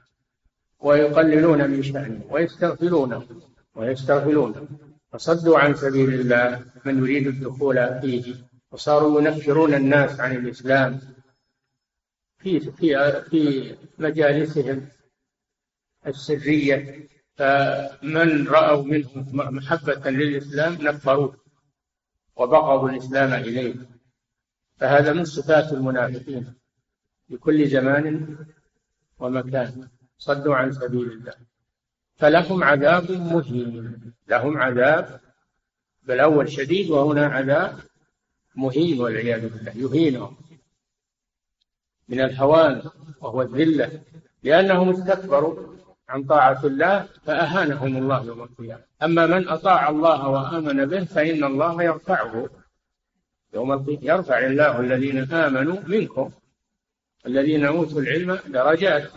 [0.79, 3.27] ويقللون من شأنه ويستغفلونه
[3.75, 4.67] ويستغفلون.
[5.11, 8.35] فصدوا عن سبيل الله من يريد الدخول فيه.
[8.71, 10.99] وصاروا ينفرون الناس عن الإسلام
[12.37, 14.87] في في في مجالسهم
[16.07, 17.09] السرية.
[17.35, 21.37] فمن رأوا منه محبة للإسلام نفروه
[22.35, 23.75] وبغضوا الإسلام إليه.
[24.77, 26.53] فهذا من صفات المنافقين
[27.27, 28.37] في كل زمان
[29.19, 29.89] ومكان.
[30.19, 31.33] صدوا عن سبيل الله.
[32.15, 34.01] فلهم عذاب مهين.
[34.27, 35.19] لهم عذاب
[36.03, 37.79] بالأول شديد وهنا عذاب
[38.55, 39.73] مهين والعياذ بالله.
[39.77, 40.37] يهينهم
[42.09, 42.81] من الهوان
[43.21, 44.01] وهو الذلة.
[44.43, 45.75] لأنهم استكبروا
[46.09, 48.83] عن طاعة الله فأهانهم الله يوم القيامة.
[49.03, 52.49] أما من أطاع الله وآمن به فإن الله يرفعه.
[53.53, 56.31] يوم القيامة يرفع الله الذين آمنوا منكم.
[57.25, 59.11] الذين أوتوا العلم درجات.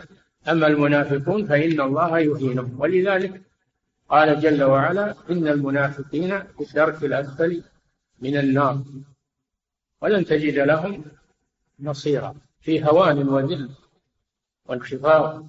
[0.49, 2.79] أما المنافقون فإن الله يهينهم.
[2.79, 3.41] ولذلك
[4.09, 7.63] قال جل وعلا إن المنافقين في الدرك الأسفل
[8.21, 8.83] من النار.
[10.01, 11.05] ولن تجد لهم
[11.79, 12.35] نصيرا.
[12.61, 13.69] في هوان وذل
[14.65, 15.47] وانخفاض.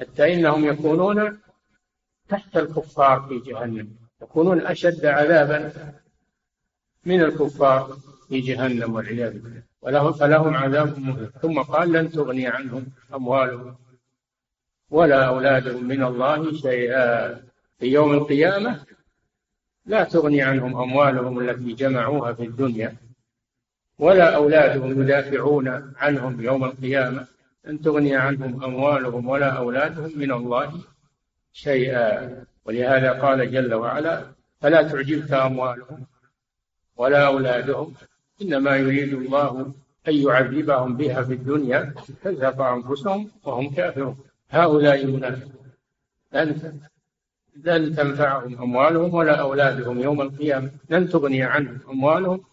[0.00, 1.38] حتى إنهم يكونون
[2.28, 3.88] تحت الكفار في جهنم.
[4.22, 5.72] يكونون أشد عذابا
[7.04, 7.96] من الكفار
[8.28, 9.62] في جهنم والعياذ بالله.
[9.82, 11.30] ولهم فلهم عذاب مهين.
[11.42, 13.76] ثم قال لن تغني عنهم أموالهم.
[14.92, 17.40] ولا أولادهم من الله شيئا.
[17.78, 18.80] في يوم القيامة
[19.86, 22.96] لا تغني عنهم أموالهم التي جمعوها في الدنيا
[23.98, 27.26] ولا أولادهم يدافعون عنهم يوم القيامة
[27.68, 30.72] أن تغني عنهم أموالهم ولا أولادهم من الله
[31.52, 32.44] شيئا.
[32.64, 34.26] ولهذا قال جل وعلا
[34.60, 36.06] فلا تعجبك أموالهم
[36.96, 37.94] ولا أولادهم
[38.42, 39.72] إنما يريد الله
[40.08, 44.31] أن يعذبهم بها في الدنيا تزهق أنفسهم وهم كافرون.
[44.52, 45.52] هؤلاء المنافقون.
[47.56, 50.70] لن تنفعهم أموالهم ولا أولادهم يوم القيامة.
[50.90, 52.44] لن تغني عنهم أموالهم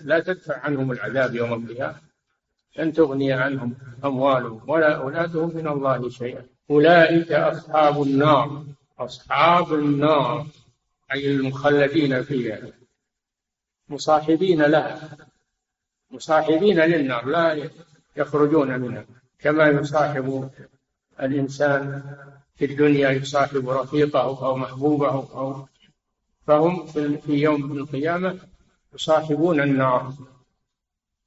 [0.00, 1.96] لا تدفع عنهم العذاب يوم القيامة.
[2.76, 6.46] لن تغني عنهم أموالهم ولا أولادهم من الله شيئا.
[6.70, 8.64] أولئك أصحاب النار.
[8.98, 10.46] أصحاب النار.
[11.12, 12.58] أي المخلدين فيها.
[13.88, 15.16] مصاحبين لها.
[16.10, 17.26] مصاحبين للنار.
[17.26, 17.70] لا
[18.16, 19.04] يخرجون منها.
[19.38, 20.50] كما يصاحب
[21.22, 22.02] الإنسان
[22.56, 25.66] في الدنيا يصاحب رفيقه أو محبوبه أو
[26.46, 28.38] فهم في يوم القيامة
[28.94, 30.14] يصاحبون النار.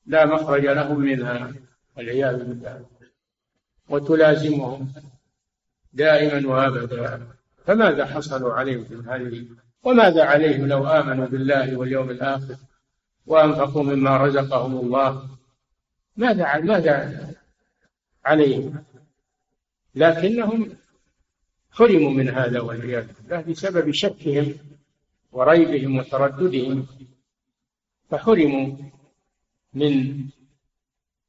[0.06, 1.54] لا مخرج لهم منها
[1.98, 2.86] والعياذ بالله.
[3.90, 4.94] وتلازمهم
[5.94, 7.28] دائما وابدا.
[7.66, 9.46] فماذا حصلوا عليهم في هذه؟
[9.84, 12.56] وماذا عليهم لو آمنوا بالله واليوم الآخر
[13.26, 15.30] وأنفقوا مما رزقهم الله؟
[16.18, 17.28] ماذا ماذا
[18.26, 18.84] عليهم؟
[19.96, 20.70] لكنهم
[21.72, 24.54] حرموا من هذا والعياذ بالله بسبب شكهم
[25.32, 26.86] وريبهم وترددهم
[28.10, 28.76] فحرموا
[29.74, 30.16] من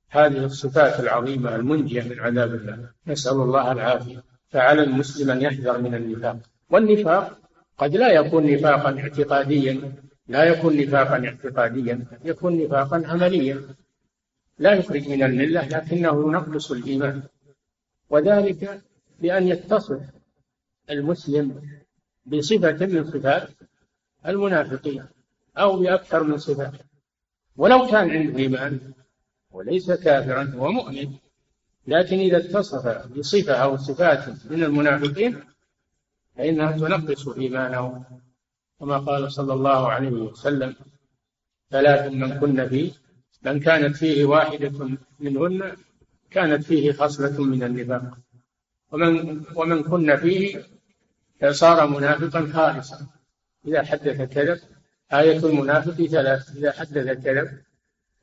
[0.09, 2.91] هذه الصفات العظيمة المنجية من عذاب الله.
[3.07, 4.23] نسأل الله العافية.
[4.51, 6.37] فعلى المسلم أن يحذر من النفاق.
[6.71, 7.39] والنفاق
[7.79, 9.93] قد لا يكون نفاقا اعتقاديا
[10.29, 13.61] لا يكون نفاقا اعتقاديا يكون نفاقا عمليا.
[14.59, 17.23] لا يخرج من الملة لكنه ينقص الإيمان.
[18.13, 18.83] وذلك
[19.21, 20.01] بأن يتصف
[20.91, 21.63] المسلم
[22.27, 23.49] بصفة من صفات
[24.27, 25.05] المنافقين
[25.59, 26.73] أو بأكثر من صفات
[27.57, 28.81] ولو كان عنده إيمان
[29.51, 31.13] وليس كافرا هو مؤمن
[31.87, 35.41] لكن إذا اتصف بصفة أو صفات من المنافقين
[36.37, 38.05] فإنها تنقص إيمانه.
[38.81, 40.75] كما قال صلى الله عليه وسلم
[41.71, 42.93] ثلاث من كن فيه
[43.43, 45.77] من كانت فيه واحدة منهن
[46.35, 48.19] كانت فيه خصلة من النفاق.
[48.93, 50.65] ومن ومن كن فيه
[51.51, 53.07] صار منافقا خالصا.
[53.67, 54.61] إذا حدث كذب
[55.13, 56.57] آية المنافق ثلاث.
[56.57, 57.59] إذا حدث كذب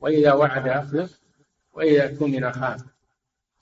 [0.00, 1.20] وإذا وعد أخلف
[1.72, 2.78] وإذا اؤتمن خان.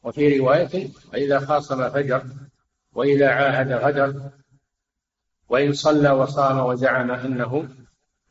[0.03, 2.23] وفي رواية وإذا خاصم فجر
[2.93, 4.31] وإذا عاهد غدر
[5.49, 7.69] وإن صلى وصام وزعم أنه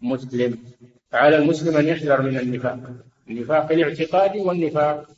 [0.01, 0.57] مسلم.
[1.11, 2.79] فعلى المسلم أن يحذر من النفاق.
[3.29, 5.16] النفاق الاعتقادي والنفاق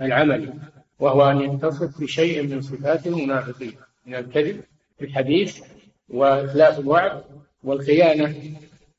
[0.00, 0.52] العملي
[0.98, 3.74] وهو أن يتصف بشيء من صفات المنافقين
[4.06, 4.64] من الكذب
[4.98, 5.60] في الحديث
[6.08, 7.22] وإتلاف الوعد
[7.64, 8.32] والخيانة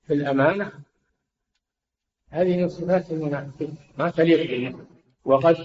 [0.08, 0.72] في الأمانة.
[2.30, 4.86] هذه من صفات المنافقين ما تليق بالمسلم
[5.26, 5.56] وقد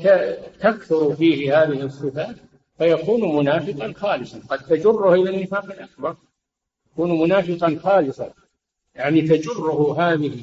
[0.61, 2.37] تكثر فيه هذه الصفات
[2.79, 4.41] فيكون منافقا خالصا.
[4.49, 6.17] قد تجره إلى النفاق الأكبر.
[6.93, 8.33] يكون منافقا خالصا.
[8.95, 10.43] يعني تجره هذه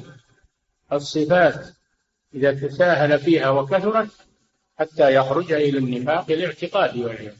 [0.92, 1.66] الصفات
[2.34, 4.25] إذا تساهل فيها وكثرت
[4.78, 7.34] حتى يخرج إلى النفاق الاعتقادي والعياذ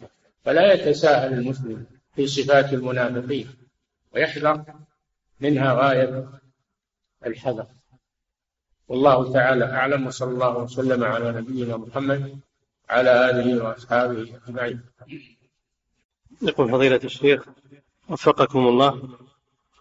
[0.45, 3.49] فلا يتساهل المسلم في صفات المنافقين
[4.15, 4.65] ويحذر
[5.41, 6.29] منها غاية
[7.27, 7.67] الحذر.
[8.89, 12.39] والله تعالى أعلم وصلى الله وسلم على نبينا محمد
[12.89, 14.81] على آله وأصحابه أجمعين.
[16.43, 17.45] يقول فضيلة الشيخ
[18.09, 19.09] وفقكم الله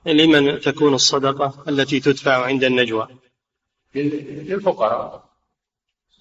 [0.05, 3.07] لمن تكون الصدقة التي تدفع عند النجوى؟
[3.95, 5.24] للفقراء.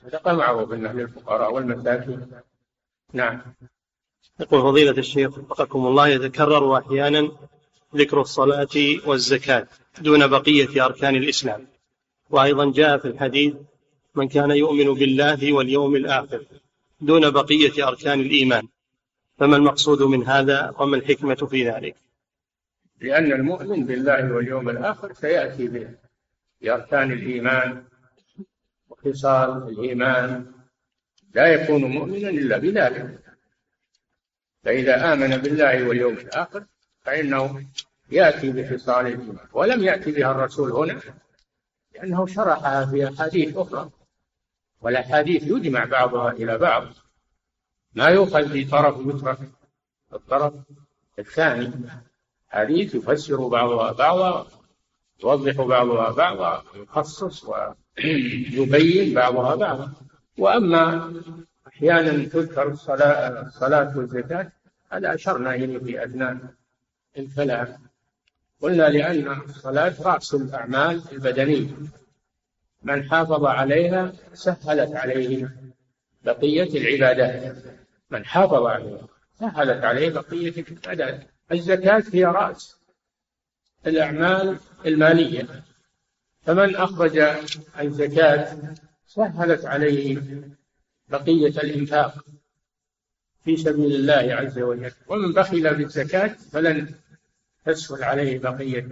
[0.04, 2.30] الصدقة معروف أنها للفقراء والمساكين.
[3.12, 3.40] نعم.
[4.40, 7.32] يقول فضيلة الشيخ وفقكم الله يتكرر أحيانا
[7.96, 9.66] ذكر الصلاة والزكاة
[10.00, 11.66] دون بقية أركان الإسلام.
[12.30, 13.54] وأيضا جاء في الحديث
[14.14, 16.44] من كان يؤمن بالله واليوم الآخر
[17.00, 18.68] دون بقية أركان الإيمان.
[19.38, 21.96] فما المقصود من هذا؟ وما الحكمة في ذلك؟
[23.00, 25.88] لأن المؤمن بالله واليوم الآخر سيأتي به
[26.62, 27.84] بأركان الإيمان
[29.04, 30.52] وخصال الإيمان.
[31.34, 33.20] لا يكون مؤمنا إلا بذلك.
[34.64, 36.64] فإذا آمن بالله واليوم الآخر
[37.02, 37.66] فإنه
[38.10, 39.46] يأتي بخصال الإيمان.
[39.52, 41.00] ولم يأتي بها الرسول هنا
[41.94, 43.90] لأنه شرحها في أحاديث أخرى.
[44.80, 46.86] والأحاديث يجمع بعضها إلى بعض.
[47.94, 49.38] ما يؤخذ في طرف يترك.
[50.12, 50.54] الطرف
[51.18, 51.72] الثاني
[52.48, 54.46] حديث يفسر بعضها بعضا.
[55.22, 59.92] يوضح بعضها بعضا يخصص ويبين بعضها بعضا.
[60.38, 61.12] وأما
[61.68, 64.52] أحيانا تذكر الصلاة, الصلاة والزكاة
[64.90, 66.38] هذا أشرنا إليه في أثناء
[67.18, 67.78] الكلام.
[68.62, 71.68] قلنا لأن الصلاة رأس الأعمال البدنية.
[72.82, 75.50] من حافظ عليها سهلت عليه
[76.24, 77.56] بقية العبادات.
[78.10, 79.06] من حافظ عليها
[79.40, 81.28] سهلت عليه بقية العبادات.
[81.52, 82.83] الزكاة هي رأس
[83.86, 85.62] الأعمال المالية.
[86.42, 87.18] فمن أخرج
[87.80, 88.56] الزكاة
[89.06, 90.20] سهلت عليه
[91.08, 92.24] بقية الإنفاق
[93.44, 94.92] في سبيل الله عز وجل.
[95.08, 96.94] ومن بخل بالزكاة فلن
[97.64, 98.88] تسهل عليه بقية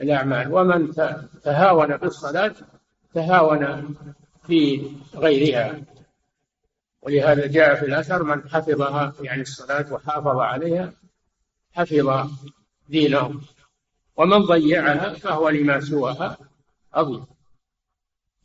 [0.00, 0.52] الأعمال.
[0.52, 0.92] ومن
[1.42, 2.54] تهاون بالصلاة
[3.14, 3.94] تهاون
[4.46, 5.82] في غيرها.
[7.02, 10.92] ولهذا جاء في الأثر من حفظها يعني الصلاة وحافظ عليها
[11.72, 12.30] حفظ
[12.88, 13.40] دينه.
[14.18, 16.38] ومن ضيعها فهو لما سواها
[16.94, 17.26] عظيم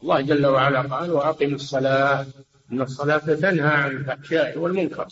[0.03, 2.25] الله جل وعلا قال وأقم الصلاة
[2.71, 5.07] إن الصلاة تنهى عن الفحشاء والمنكر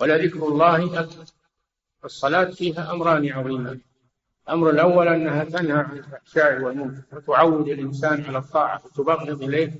[0.00, 1.24] ولذكر الله أكبر.
[2.04, 3.80] الصلاة فيها أمران عظيمان.
[4.48, 9.72] الأمر الأول أنها تنهى عن الفحشاء والمنكر وتعود الإنسان على الطاعة وتبغض إليه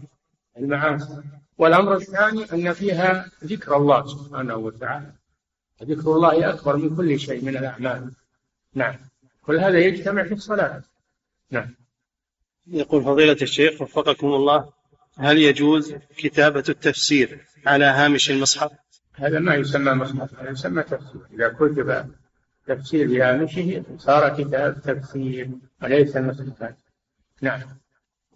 [0.57, 1.23] المعاصي.
[1.59, 5.12] والأمر الثاني أن فيها ذكر الله سبحانه وتعالى.
[5.83, 8.11] ذكر الله أكبر من كل شيء من الأعمال.
[8.75, 8.97] نعم.
[9.46, 10.83] كل هذا يجتمع في الصلاة.
[11.50, 11.74] نعم.
[12.66, 14.72] يقول فضيلة الشيخ وفقكم الله
[15.18, 18.70] هل يجوز كتابة التفسير على هامش المصحف؟
[19.14, 21.20] هذا ما يسمى مصحف هذا يسمى تفسير.
[21.33, 22.14] إذا كتب
[22.66, 25.50] تفسير بهامشه صار كتاب تفسير
[25.83, 26.76] وليس مصحفا
[27.42, 27.61] نعم.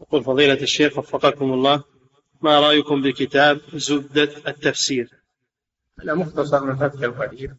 [0.01, 1.85] يقول فضيلة الشيخ وفقكم الله
[2.43, 5.11] ما رأيكم بكتاب زبدة التفسير؟
[6.03, 7.55] هذا مختصر من فتح القدير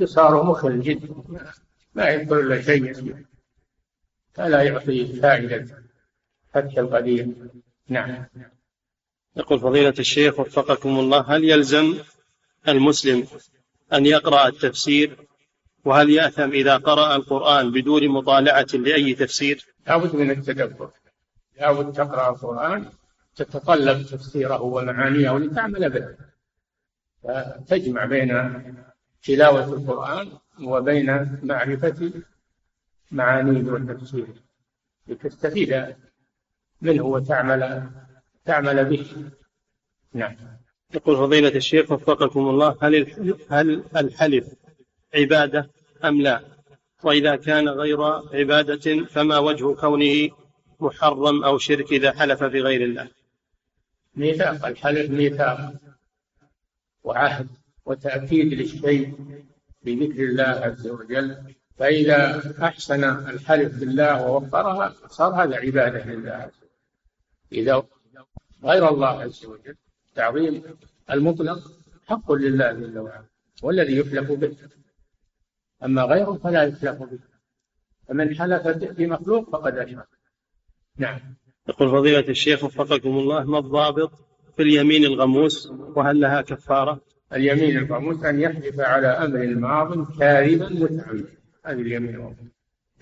[0.00, 1.08] واختصاره مخل جدا
[1.94, 3.16] ما يذكر إلا شيء.
[4.34, 5.66] فلا يعطي فائدة
[6.52, 7.26] فتح القدير
[7.88, 8.26] نعم.
[9.36, 11.98] يقول فضيلة الشيخ وفقكم الله هل يلزم
[12.68, 13.26] المسلم
[13.92, 15.16] أن يقرأ التفسير؟
[15.84, 20.90] وهل يأثم إذا قرأ القرآن بدون مطالعة لأي تفسير؟ لابد من التدبر.
[21.60, 22.90] لابد تقرأ القرآن
[23.36, 26.16] تتطلب تفسيره ومعانيه ولتعمل به.
[27.22, 28.30] فتجمع بين
[29.24, 30.28] تلاوة القرآن
[30.62, 32.12] وبين معرفة
[33.10, 34.34] معانيه وتفسيره
[35.08, 35.96] لتستفيد
[36.82, 37.90] منه وتعمل
[38.44, 39.30] تعمل به.
[40.12, 40.36] نعم.
[40.94, 43.14] يقول فضيلة الشيخ وفقكم الله هل
[43.50, 44.54] هل الحلف
[45.14, 45.70] عبادة
[46.04, 46.40] أم لا؟
[47.02, 48.02] وإذا كان غير
[48.34, 50.30] عبادة فما وجه كونه
[50.80, 53.08] محرم أو شرك إذا حلف بغير الله؟
[54.14, 54.66] ميثاق.
[54.66, 55.72] الحلف ميثاق
[57.04, 57.48] وعهد.
[57.86, 59.14] وتأكيد للشيء
[59.82, 61.36] بذكر الله عز وجل.
[61.76, 66.32] فإذا أحسن الحلف بالله ووفرها صار هذا عبادة لله.
[66.32, 66.70] عز وجل
[67.52, 67.82] إذا
[68.64, 69.76] غير الله عز وجل
[70.14, 70.62] تعظيم
[71.10, 71.58] المطلق
[72.06, 73.26] حق لله جل وعلا
[73.62, 74.56] والذي يحلف به.
[75.84, 77.18] أما غيره فلا يحلف به.
[78.08, 80.08] فمن حلف بمخلوق فقد أشرك.
[80.98, 81.20] نعم.
[81.68, 84.10] يقول فضيلة الشيخ وفقكم الله ما الضابط
[84.56, 87.00] في اليمين الغموس؟ وهل لها كفارة؟
[87.32, 91.26] اليمين الغموس أن يحلف على أمر ماض كاذبا متعمدا.
[91.64, 92.36] هذه اليمين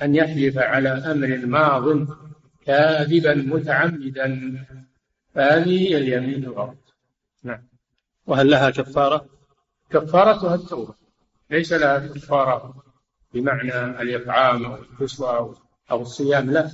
[0.02, 2.08] أن يحلف على أمر ماض
[2.66, 4.64] كاذبا متعمدا.
[5.34, 6.94] فهذه هي اليمين الغموس
[7.42, 7.62] نعم.
[8.26, 9.26] وهل لها كفارة؟
[9.90, 10.94] كفارتها التوبة.
[11.50, 12.84] ليس لها كفارة
[13.34, 15.56] بمعنى الإطعام أو الكسوة
[15.90, 16.70] أو الصيام لا.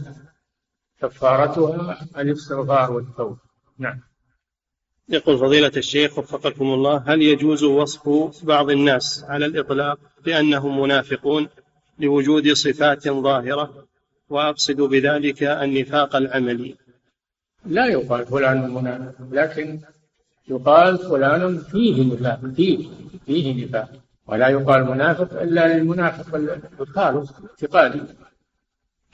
[1.03, 3.39] كفارتها الاستغفار والتوبة.
[3.79, 4.10] نعم.
[5.11, 11.49] يقول فضيلة الشيخ وفقكم الله هل يجوز وصف بعض الناس على الإطلاق بأنهم منافقون
[11.99, 13.87] لوجود صفات ظاهرة؟
[14.31, 16.77] وأقصد بذلك النفاق العملي.
[17.67, 19.81] لا يقال فلان منافق لكن
[20.49, 22.89] يقال فلان فيه نفاق فيه
[23.27, 23.91] فيه نفاق.
[24.27, 26.35] ولا يقال منافق إلا للمنافق
[26.81, 28.01] الخالص اعتقادي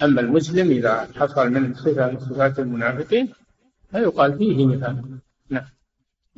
[0.03, 3.29] أما المسلم إذا حصل من صفة من صفات المنافقين
[3.91, 4.97] فيقال فيه نفاق.
[5.51, 5.76] نعم.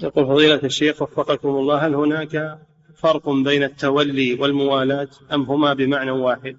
[0.02, 2.58] يقول فضيلة الشيخ وفقكم الله هل هناك
[2.94, 6.58] فرق بين التولي والموالاة أم هما بمعنى واحد؟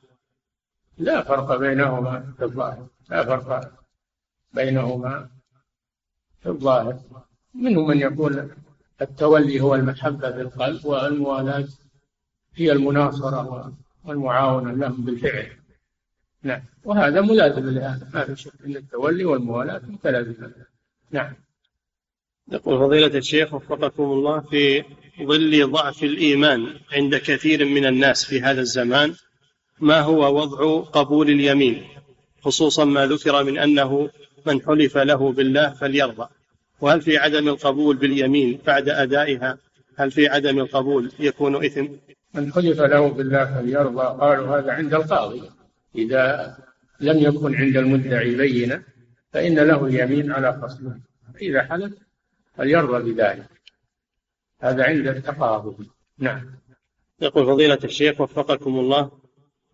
[0.98, 2.88] لا فرق بينهما في الظاهر.
[3.10, 3.72] لا فرق
[4.54, 5.30] بينهما
[6.42, 7.00] في الظاهر.
[7.54, 8.50] منهم من يقول
[9.02, 11.68] التولي هو المحبة في القلب والموالاة
[12.56, 13.74] هي المناصرة
[14.06, 15.48] والمعاونة لهم بالفعل.
[16.44, 16.62] نعم.
[16.84, 18.10] وهذا ملازم لهذا.
[18.14, 20.54] ما في شك إن التولي والموالاة متلازمان
[21.12, 21.34] نعم.
[22.52, 24.84] يقول فضيلة الشيخ وفقكم الله في
[25.24, 29.14] ظل ضعف الإيمان عند كثير من الناس في هذا الزمان
[29.80, 31.84] ما هو وضع قبول اليمين؟
[32.42, 34.10] خصوصا ما ذكر من أنه
[34.46, 36.28] من حلف له بالله فليرضى.
[36.82, 39.58] وهل في عدم القبول باليمين بعد أدائها؟
[39.98, 41.88] هل في عدم القبول يكون إثم؟
[42.34, 45.42] من حلف له بالله فليرضى قالوا هذا عند القاضي.
[45.96, 46.58] إذا
[47.00, 48.84] لم يكن عند المدعي بينة
[49.34, 51.00] فإن له اليمين على خصمه
[51.42, 51.94] إذا حلف
[52.60, 53.46] فليرضى بذلك.
[54.62, 56.42] هذا عند التقاضي نعم.
[57.22, 59.12] يقول فضيلة الشيخ وفقكم الله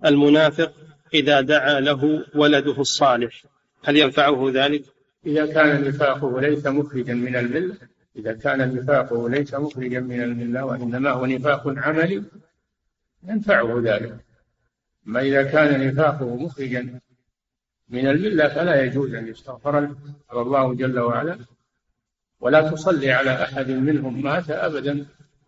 [0.05, 0.73] المنافق
[1.13, 3.45] إذا دعا له ولده الصالح
[3.83, 4.83] هل ينفعه ذلك؟
[5.25, 7.77] إذا كان نفاقه ليس مخرجا من الملة
[8.15, 12.23] إذا كان نفاقه ليس مخرجا من الملة وإنما هو نفاق عملي
[13.23, 14.15] ينفعه ذلك.
[15.07, 16.99] أما إذا كان نفاقه مخرجا
[17.89, 19.95] من الملة فلا يجوز أن يستغفر له.
[20.29, 21.37] قال الله جل وعلا
[22.39, 25.05] ولا تصلي على أحد منهم مات أبدا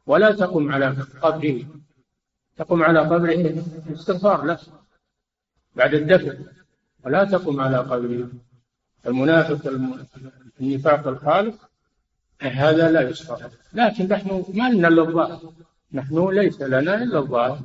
[0.08, 0.88] ولا تقم على
[1.22, 1.64] قبره.
[2.58, 3.64] تقم على قبره
[3.94, 4.60] استغفار له
[5.76, 6.46] بعد الدفن
[7.06, 8.30] ولا تقم على قبره.
[9.08, 9.68] المنافق
[10.62, 11.56] النفاق الخالص
[12.42, 13.50] هذا لا يستغفر.
[13.74, 15.54] لكن نحن ما لنا الا الظاهر؟
[15.94, 17.60] نحن ليس لنا إلا الظاهر.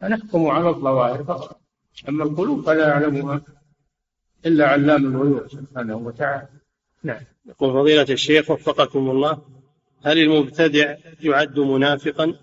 [0.00, 1.60] فنحكم على الظواهر فقط.
[2.08, 3.40] أما القلوب فلا يعلمها
[4.46, 6.48] إلا علام الغيوب سبحانه وتعالى.
[7.02, 7.20] نعم.
[7.46, 9.42] يقول فضيلة الشيخ وفقكم الله
[10.04, 12.34] هل المبتدع يعد منافقا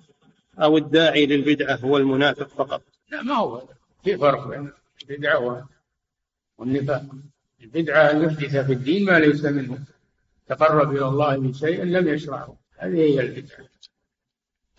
[0.60, 2.82] أو الداعي للبدعة هو المنافق فقط؟
[3.12, 3.64] لا ما هو
[4.04, 4.72] في فرق بين
[5.10, 5.68] البدعة
[6.58, 7.04] والنفاق.
[7.62, 9.80] البدعة أن يحدث في الدين ما ليس منه.
[10.48, 12.58] تقرب إلى الله بشيء لم يشرعه.
[12.78, 13.66] هذه هي البدعة.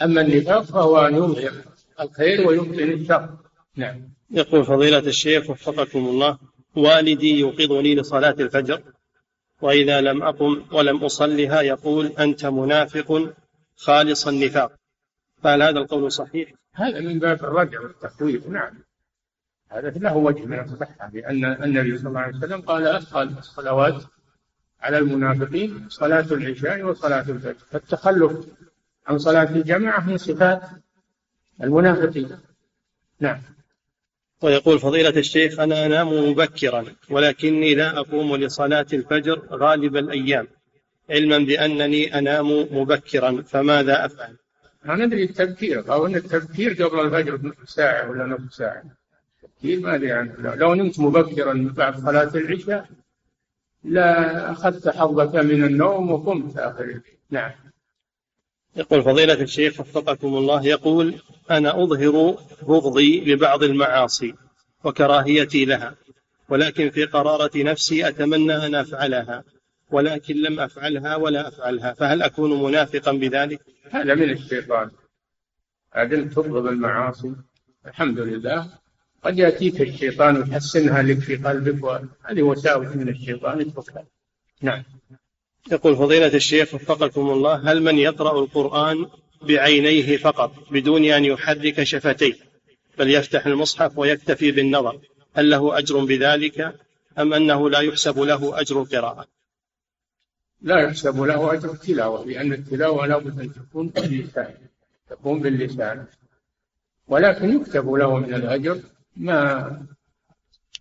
[0.03, 1.53] أما النفاق فهو أن يظهر
[2.01, 3.37] الخير ويبطن الشر.
[3.76, 4.09] نعم.
[4.31, 6.39] يقول فضيلة الشيخ وفقكم الله
[6.76, 8.83] والدي يوقظني لصلاة الفجر.
[9.63, 13.35] وإذا لم أقم ولم أصلها يقول أنت منافق
[13.77, 14.73] خالص النفاق.
[15.43, 18.75] فهل هذا القول صحيح؟ هذا من باب الردع والتخويف نعم.
[19.69, 24.03] هذا له وجه من الصحة لأن النبي صلى الله عليه وسلم قال أثقل الصلوات
[24.81, 27.65] على المنافقين صلاة العشاء وصلاة الفجر.
[27.71, 28.47] فالتخلف
[29.07, 30.63] عن صلاة الجماعة من صفات
[31.63, 32.39] المنافقين.
[33.21, 33.41] نعم.
[34.43, 40.47] ويقول فضيلة الشيخ أنا أنام مبكرا ولكني لا أقوم لصلاة الفجر غالب الأيام
[41.11, 44.36] علما بأنني أنام مبكرا فماذا أفعل؟
[44.84, 48.82] أنا ندري التبكير أو أن التبكير قبل الفجر بنصف ساعة ولا نصف ساعة.
[49.62, 50.55] ما أدري عنه.
[50.55, 52.89] لو نمت مبكرا بعد صلاة العشاء
[53.84, 57.51] لا أخذت حظك من النوم وقمت آخر نعم.
[58.79, 61.14] يقول فضيلة الشيخ وفقكم الله يقول
[61.51, 64.35] أنا أظهر بغضي لبعض المعاصي
[64.85, 65.95] وكراهيتي لها
[66.49, 69.45] ولكن في قرارة نفسي أتمنى أن أفعلها
[69.91, 73.61] ولكن لم أفعلها ولا أفعلها فهل أكون منافقا بذلك؟
[73.91, 74.91] هذا من الشيطان.
[75.95, 77.33] بعدين تبغض المعاصي
[77.87, 78.68] الحمد لله.
[79.22, 84.07] قد يأتيك الشيطان ويحسنها لك في قلبك وهذه وساوس من الشيطان اتركها.
[84.62, 84.85] نعم.
[85.73, 89.07] يقول فضيلة الشيخ وفقكم الله هل من يقرأ القرآن
[89.43, 92.35] بعينيه فقط بدون أن يحرك شفتيه؟
[92.99, 95.01] بل يفتح المصحف ويكتفي بالنظر
[95.35, 96.75] هل له أجر بذلك
[97.19, 99.27] أم أنه لا يحسب له أجر القراءة؟
[100.63, 104.55] لا يحسب له أجر التلاوة لأن التلاوة لابد أن تكون باللسان
[105.11, 106.07] تكون باللسان.
[107.09, 108.81] ولكن يكتب له من الأجر
[109.17, 109.87] ما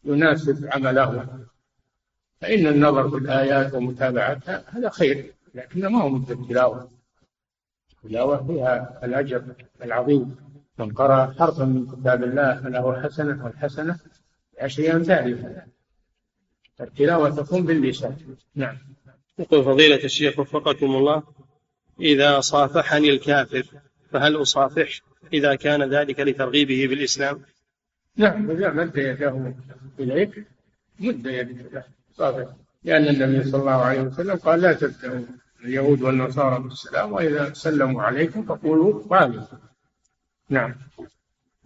[0.06, 1.28] يناسب عمله.
[2.42, 6.92] فإن النظر في الآيات ومتابعتها هذا خير لكن ما هو مثل التلاوة.
[8.04, 9.44] التلاوة فيها الأجر
[9.84, 10.36] العظيم.
[10.78, 14.00] من قرأ حرفا من كتاب الله فله حسنة والحسنة
[14.58, 15.68] بعشر أمثالها
[16.82, 18.18] التلاوة تكون باللسان.
[18.56, 18.78] نعم.
[19.40, 21.24] يقول فضيلة الشيخ وفقكم الله
[22.00, 23.66] إذا صافحني الكافر
[24.12, 25.02] فهل أصافح
[25.34, 27.42] إذا كان ذلك لترغيبه بالإسلام؟
[28.16, 29.54] نعم إذا مد يده
[30.00, 30.48] إليك
[31.00, 31.84] مد يده له
[32.18, 32.48] صافح
[32.84, 35.26] لأن النبي صلى الله عليه وسلم قال لا تبدأوا
[35.66, 39.58] اليهود والنصارى بالسلام وإذا سلموا عليكم فقولوا وعليكم.
[40.50, 40.76] نعم.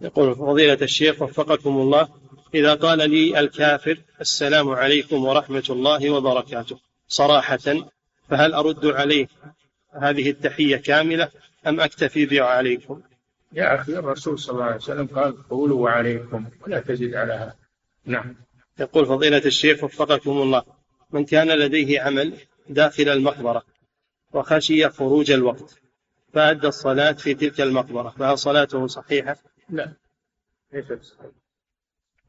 [0.00, 2.08] يقول فضيلة الشيخ وفقكم الله
[2.54, 6.78] إذا قال لي الكافر السلام عليكم ورحمة الله وبركاته
[7.08, 7.74] صراحة
[8.28, 9.28] فهل أرد عليه
[9.90, 11.28] هذه التحية كاملة
[11.66, 13.00] أم أكتفي بعليكم
[13.52, 17.54] يا أخي الرسول صلى الله عليه وسلم قال قولوا وعليكم ولا تزد على هذا.
[18.04, 18.34] نعم.
[18.80, 20.64] يقول فضيلة الشيخ وفقكم الله
[21.10, 23.62] من كان لديه عمل داخل المقبرة
[24.32, 25.82] وخشي خروج الوقت
[26.32, 29.36] فأدى الصلاة في تلك المقبرة فهل صلاته صحيحة؟
[29.68, 29.92] لا.
[30.72, 31.32] ليست صحيحة.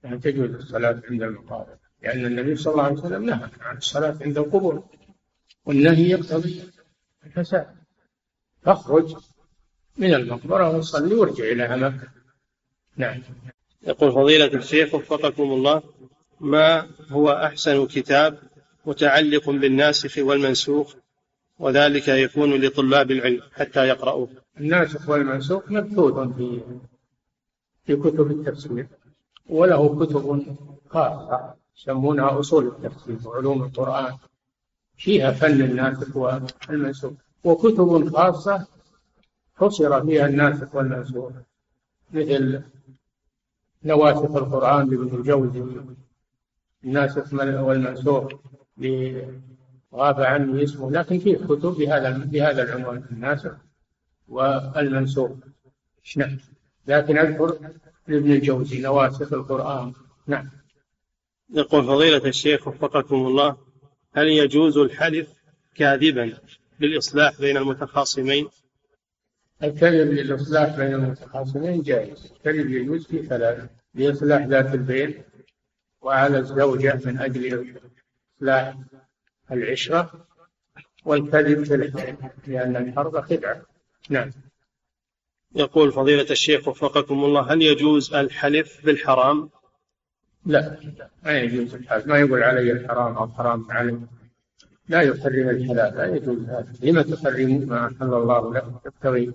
[0.03, 4.37] يعني تجوز الصلاة عند المقابر لأن النبي صلى الله عليه وسلم نهى عن الصلاة عند
[4.37, 4.83] القبور
[5.65, 6.63] والنهي يقتضي
[7.25, 7.75] الفساد.
[8.61, 9.15] فاخرج
[9.97, 12.07] من المقبرة وصلي وارجع إلى مكة.
[12.97, 13.21] نعم.
[13.87, 15.83] يقول فضيلة الشيخ وفقكم الله
[16.43, 18.37] ما هو أحسن كتاب
[18.85, 20.95] متعلق بالناسخ والمنسوخ
[21.59, 24.27] وذلك يكون لطلاب العلم حتى يقرأوه
[24.59, 26.61] الناسخ والمنسوخ مبثوث في
[27.85, 28.87] في كتب التفسير
[29.49, 30.45] وله كتب
[30.89, 34.17] خاصة يسمونها أصول التفسير وعلوم القرآن.
[34.97, 37.13] فيها فن الناسخ والمنسوخ
[37.43, 38.67] وكتب خاصة
[39.55, 41.31] حصر فيها الناسخ والمنسوخ
[42.11, 42.61] مثل
[43.83, 45.63] نواسخ القرآن لابن الجوزي.
[46.85, 48.31] الناسخ والمنسوخ
[49.93, 50.91] غاب عني اسمه.
[50.91, 53.51] لكن فيه كتب بهذا بهذا العنوان الناسخ
[54.27, 55.31] والمنسوخ.
[56.17, 56.37] نعم.
[56.87, 57.57] لكن أذكر
[58.07, 59.93] لابن الجوزي نواسخ القرآن.
[60.27, 60.49] نعم.
[61.53, 63.57] يقول فضيلة الشيخ وفقكم الله
[64.13, 65.27] هل يجوز الحلف
[65.75, 66.33] كاذبا
[66.79, 68.47] للإصلاح بين المتخاصمين؟
[69.63, 75.23] الكذب للإصلاح بين المتخاصمين جائز، الكذب يجوز في ثلاثة لإصلاح ذات البين
[76.03, 77.75] وعلى الزوجة من أجل
[78.37, 78.75] إصلاح
[79.51, 80.11] العشرة
[81.05, 83.61] والكذب في الحرب لأن الحرب خدعة.
[84.09, 84.31] نعم.
[85.55, 89.49] يقول فضيلة الشيخ وفقكم الله هل يجوز الحلف بالحرام؟
[90.45, 90.79] لا
[91.23, 92.07] ما يجوز الحلف.
[92.07, 93.99] ما يقول علي الحرام أو حرام علي
[94.89, 96.73] لا يحرم الحلال لا يجوز هذا.
[96.81, 98.77] لما تحرمون؟ ما أحل الله لكم.
[98.85, 99.31] تبتغي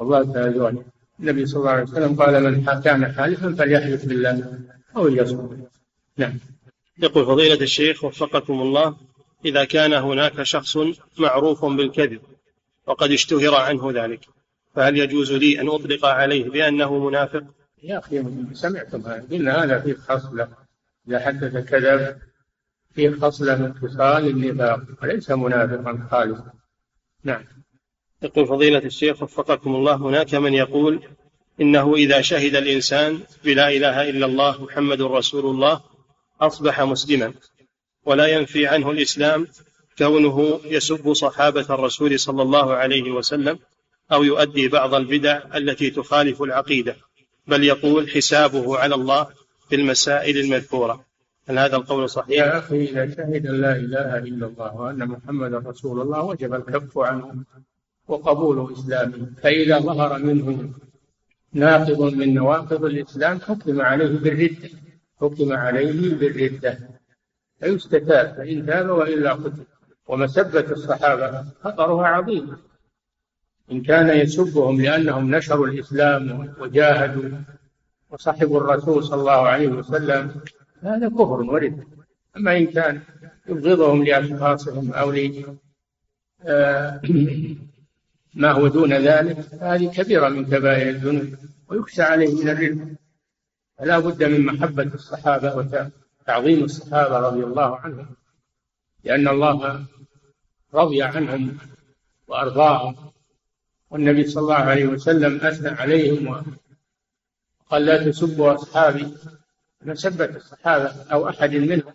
[0.00, 0.84] الله تعالى.
[1.20, 4.58] النبي صلى الله عليه وسلم قال من كان حالفا فليحلف بالله
[4.96, 5.68] أو ليصمت
[6.18, 6.38] نعم.
[6.98, 8.96] يقول فضيلة الشيخ وفقكم الله
[9.44, 10.78] إذا كان هناك شخص
[11.18, 12.20] معروف بالكذب
[12.86, 14.20] وقد اشتهر عنه ذلك
[14.74, 17.44] فهل يجوز لي أن أطلق عليه بأنه منافق؟
[17.82, 19.26] يا أخي سمعتم هذا.
[19.32, 20.48] إن هذا فيه خصلة.
[21.08, 22.16] إذا حدث كذب
[22.94, 26.52] فيه خصلة من خصال النفاق وليس منافقا خالصا.
[27.24, 27.44] نعم.
[28.22, 31.02] يقول فضيلة الشيخ وفقكم الله هناك من يقول
[31.60, 35.80] إنه إذا شهد الإنسان بلا إله إلا الله محمد رسول الله
[36.40, 37.32] أصبح مسلما
[38.04, 39.46] ولا ينفي عنه الإسلام
[39.98, 43.58] كونه يسب صحابة الرسول صلى الله عليه وسلم
[44.12, 46.96] أو يؤدي بعض البدع التي تخالف العقيدة
[47.46, 49.26] بل يقول حسابه على الله
[49.68, 51.04] في المسائل المذكورة
[51.48, 56.00] هل هذا القول صحيح؟ يا أخي إذا شهد لا إله إلا الله وأن محمدا رسول
[56.00, 57.44] الله وجب الكف عنه
[58.08, 60.70] وقبول إسلامه فإذا ظهر منه
[61.52, 64.68] ناقض من نواقض الإسلام حكم عليه بالردة
[65.20, 66.78] حكم عليه بالردة.
[67.60, 69.64] فيستتاب فإن تاب وإلا قتل.
[70.08, 72.56] ومسبة الصحابة خطرها عظيم.
[73.72, 77.30] إن كان يسبهم لأنهم نشروا الإسلام وجاهدوا
[78.10, 80.40] وصحبوا الرسول صلى الله عليه وسلم
[80.82, 81.84] هذا كفر ورد.
[82.36, 83.00] أما إن كان
[83.48, 85.12] يبغضهم لأشخاصهم أو
[86.42, 87.00] آه،
[88.34, 91.34] ما هو دون ذلك فهذه كبيرة من كبائر الذنوب.
[91.68, 92.84] ويخشى عليه من الرزق
[93.78, 98.06] فلا بد من محبة الصحابة وتعظيم الصحابة رضي الله عنهم
[99.04, 99.84] لأن الله
[100.74, 101.58] رضي عنهم
[102.28, 102.96] وأرضاهم.
[103.90, 106.44] والنبي صلى الله عليه وسلم أثنى عليهم
[107.66, 109.14] وقال لا تسبوا أصحابي.
[109.82, 111.92] مسبة الصحابة أو أحد منهم.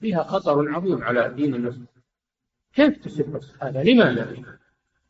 [0.00, 1.86] فيها خطر عظيم على دين المسلم.
[2.74, 4.36] كيف تسب الصحابة؟ لماذا؟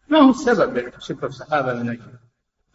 [0.09, 2.13] ما هو السبب أن تسب الصحابة من أجل؟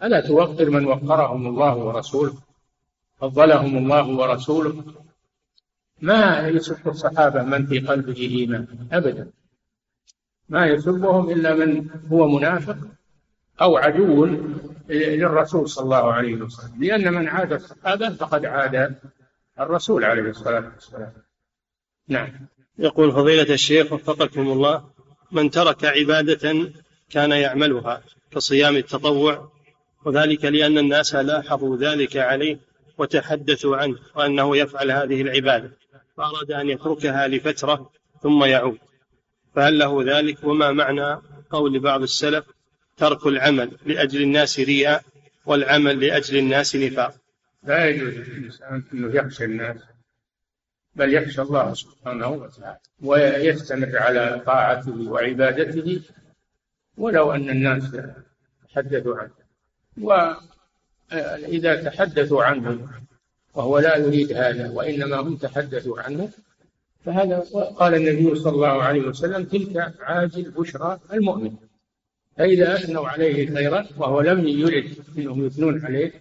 [0.04, 2.47] ألا توقر من وقرهم الله ورسوله؟
[3.20, 4.84] فضلهم الله ورسوله.
[6.01, 9.32] ما يسب الصحابة من في قلبه إيمان؟ أبدا.
[10.49, 12.78] ما يسبهم إلا من هو منافق
[13.61, 14.26] أو عدو
[14.89, 16.84] للرسول صلى الله عليه وسلم.
[16.84, 18.95] لأن من عاد الصحابة فقد عاد
[19.59, 21.13] الرسول عليه الصلاة والسلام.
[22.07, 22.30] نعم.
[22.80, 24.84] يقول فضيلة الشيخ وفقكم الله
[25.32, 26.72] من ترك عبادة
[27.09, 28.01] كان يعملها
[28.32, 29.51] كصيام التطوع
[30.05, 32.59] وذلك لأن الناس لاحظوا ذلك عليه
[32.98, 35.72] وتحدثوا عنه وأنه يفعل هذه العبادة
[36.18, 37.91] فأراد أن يتركها لفترة
[38.24, 38.78] ثم يعود.
[39.56, 42.45] فهل له ذلك؟ وما معنى قول بعض السلف
[42.98, 45.04] ترك العمل لأجل الناس رياء
[45.45, 47.16] والعمل لأجل الناس نفاق؟
[47.64, 49.78] لا يجوز للإنسان أنه يخشى الناس
[50.95, 56.02] بل يخشى الله سبحانه وتعالى ويستمر على طاعته وعبادته
[56.98, 57.98] ولو أن الناس
[58.74, 59.32] تحدثوا عنه.
[61.12, 62.88] وإذا تحدثوا عنه
[63.53, 66.30] وهو لا يريد هذا وإنما هم تحدثوا عنه
[67.05, 67.39] فهذا
[67.80, 71.55] قال النبي صلى الله عليه وسلم تلك عاجل بشرى المؤمن.
[72.38, 76.14] فإذا أثنوا عليه خيرا وهو لم يرد أنهم يثنون عليه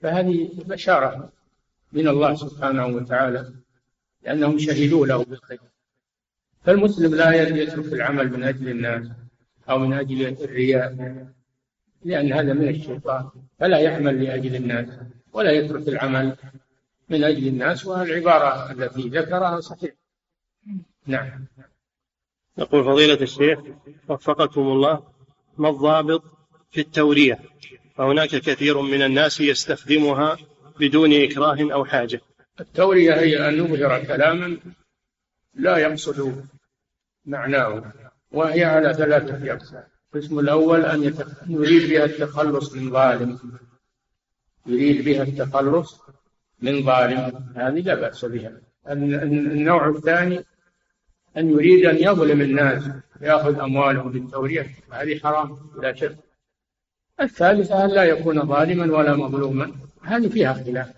[0.00, 1.32] فهذه بشارة
[1.92, 3.52] من الله سبحانه وتعالى
[4.24, 5.60] لأنهم شهدوا له بالخير.
[6.64, 9.06] فالمسلم لا يترك العمل من أجل الناس
[9.70, 11.26] أو من أجل الرياء.
[12.06, 13.30] لأن هذا من الشيطان.
[13.60, 14.88] فلا يعمل لأجل الناس
[15.32, 16.36] ولا يترك العمل
[17.08, 19.90] من أجل الناس والعبارة التي ذكرها صحيح.
[21.06, 21.46] نعم.
[22.58, 23.58] يقول فضيلة الشيخ
[24.08, 25.02] وفقكم الله
[25.58, 26.22] ما الضابط
[26.70, 27.38] في التورية؟
[27.96, 30.36] فهناك كثير من الناس يستخدمها
[30.80, 32.20] بدون إكراه أو حاجة.
[32.60, 34.58] التورية هي أن نظهر كلاما
[35.54, 36.46] لا يقصد
[37.24, 37.92] معناه
[38.32, 39.95] وهي على ثلاثة أقسام.
[40.16, 41.14] القسم الأول أن
[41.48, 43.38] يريد بها التخلص من ظالم.
[44.66, 46.00] يريد بها التخلص
[46.62, 47.52] من ظالم.
[47.56, 48.52] هذه لا بأس بها.
[48.88, 50.44] النوع الثاني
[51.36, 52.84] أن يريد أن يظلم الناس
[53.20, 54.70] يأخذ أموالهم بالتورية.
[54.90, 56.16] هذه حرام لا شك.
[57.20, 59.74] الثالثة أن لا يكون ظالما ولا مظلوما.
[60.02, 60.92] هذه فيها خلاف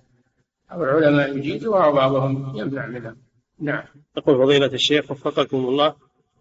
[0.72, 3.16] العلماء يجيزها وبعضهم يمنع منها.
[3.60, 3.84] نعم.
[4.16, 5.94] يقول فضيلة الشيخ وفقكم الله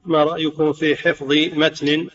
[0.05, 2.07] ما رأيكم في حفظ متن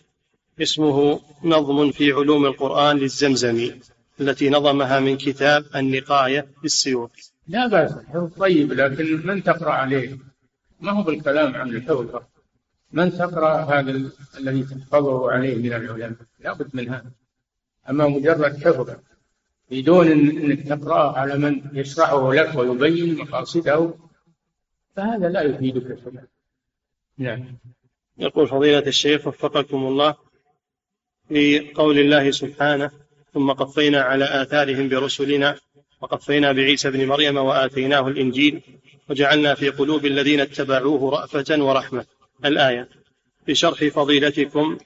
[0.61, 3.79] اسمه نظم في علوم القرآن للزمزمي
[4.21, 7.11] التي نظمها من كتاب النقاية بالسيوف.
[7.47, 10.17] لا بأس حفظ طيب لكن من تقرأ عليه؟
[10.81, 12.21] ما هو بالكلام عن الحفظ
[12.91, 17.11] من تقرأ هذا الذي تحفظه عليه من العلماء؟ لابد من هذا.
[17.89, 18.89] أما مجرد حفظ
[19.71, 23.93] بدون أنك تقرأه على من يشرحه لك ويبين مقاصده
[24.95, 26.27] فهذا لا يفيدك شيئا.
[27.17, 27.57] نعم.
[28.17, 30.15] يقول فضيلة الشيخ وفقكم الله
[31.29, 32.91] في قول الله سبحانه
[33.33, 35.55] ثم قفينا على آثارهم برسلنا
[36.01, 38.61] وقفينا بعيسى ابن مريم وآتيناه الإنجيل
[39.09, 42.05] وجعلنا في قلوب الذين اتبعوه رأفة ورحمة.
[42.45, 42.89] الآية
[43.47, 44.77] بشرح فضيلتكم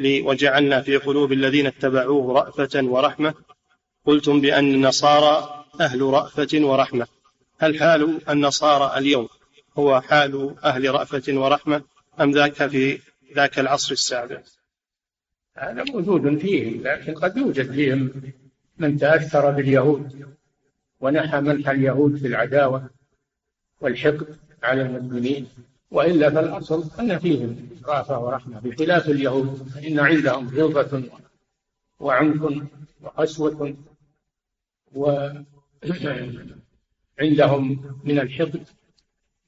[0.00, 3.34] وجعلنا في قلوب الذين اتبعوه رأفة ورحمة
[4.06, 7.06] قلتم بأن النصارى أهل رأفة ورحمة.
[7.58, 9.28] هل حال النصارى اليوم
[9.78, 11.82] هو حال أهل رأفة ورحمة
[12.20, 12.98] أم ذاك في
[13.36, 14.40] ذاك العصر السابق
[15.56, 18.10] هذا موجود فيهم لكن قد يوجد فيهم
[18.78, 20.26] من تأثر باليهود
[21.00, 22.90] ونحى منح اليهود في العداوة
[23.80, 25.46] والحقد على المسلمين.
[25.90, 31.02] وإلا فالأصل أن فيهم رأفة ورحمة بخلاف اليهود فإن عندهم غلظة
[32.00, 32.62] وعنف
[33.00, 33.76] وقسوة
[34.94, 35.24] وعندهم
[38.08, 38.66] من الحقد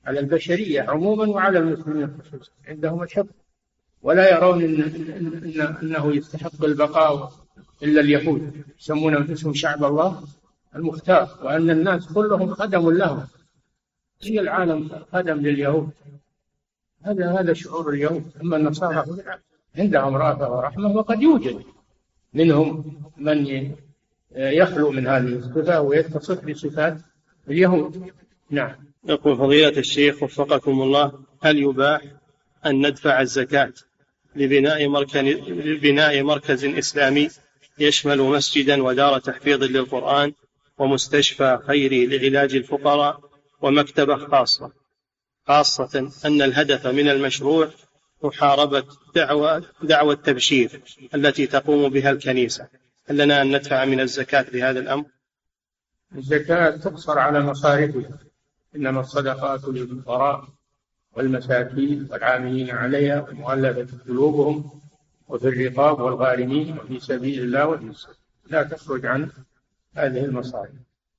[0.05, 3.35] على البشرية عموما وعلى المسلمين خصوصا عندهم الحقد.
[4.03, 7.33] ولا يرون إن إن أنه يستحق البقاء
[7.83, 8.53] إلا اليهود.
[8.81, 10.23] يسمون أنفسهم شعب الله
[10.77, 13.27] المختار وأن الناس كلهم خدم له.
[14.23, 15.91] هي العالم خدم لليهود.
[17.03, 18.25] هذا هذا شعور اليهود.
[18.43, 19.05] أما النصارى
[19.79, 21.63] عندهم رأفة ورحمة وقد يوجد
[22.35, 23.71] منهم من
[24.37, 26.99] يخلو من هذه الصفة ويتصف بصفات
[27.49, 28.13] اليهود.
[28.51, 28.75] نعم.
[29.05, 32.03] يقول فضيلة الشيخ وفقكم الله هل يباح
[32.67, 33.73] أن ندفع الزكاة؟
[34.39, 35.17] لبناء مركز,
[35.49, 37.29] لبناء مركز إسلامي
[37.79, 40.33] يشمل مسجدا ودار تحفيظ للقرآن
[40.79, 43.21] ومستشفى خيري لعلاج الفقراء
[43.63, 44.73] ومكتبة خاصة.
[45.49, 47.71] خاصة أن الهدف من المشروع
[48.23, 48.85] محاربة
[49.15, 50.81] دعوة دعوة التبشير
[51.15, 52.69] التي تقوم بها الكنيسة.
[53.09, 55.05] هل لنا أن ندفع من الزكاة لهذا الأمر؟
[56.17, 58.19] الزكاة تقصر على مصارفها
[58.77, 60.49] إنما الصدقات للفقراء
[61.17, 64.71] والمساكين والعاملين عليها والمؤلفة قلوبهم
[65.29, 67.93] وفي الرقاب والغارمين وفي سبيل الله وفي
[68.51, 69.31] لا تخرج عن
[69.95, 70.71] هذه المصارف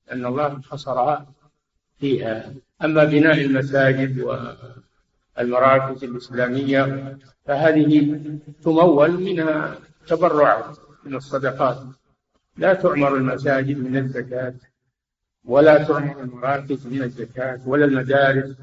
[0.08, 1.34] لأن الله حصرها
[2.00, 2.54] فيها.
[2.84, 4.20] أما بناء المساجد
[5.38, 8.20] والمراكز الإسلامية فهذه
[8.64, 9.78] تمول منها
[10.08, 11.78] تبرعات من الصدقات.
[12.58, 14.54] لا تعمر المساجد من الزكاة
[15.46, 18.56] ولا تعمر المراكز من الزكاة ولا المدارس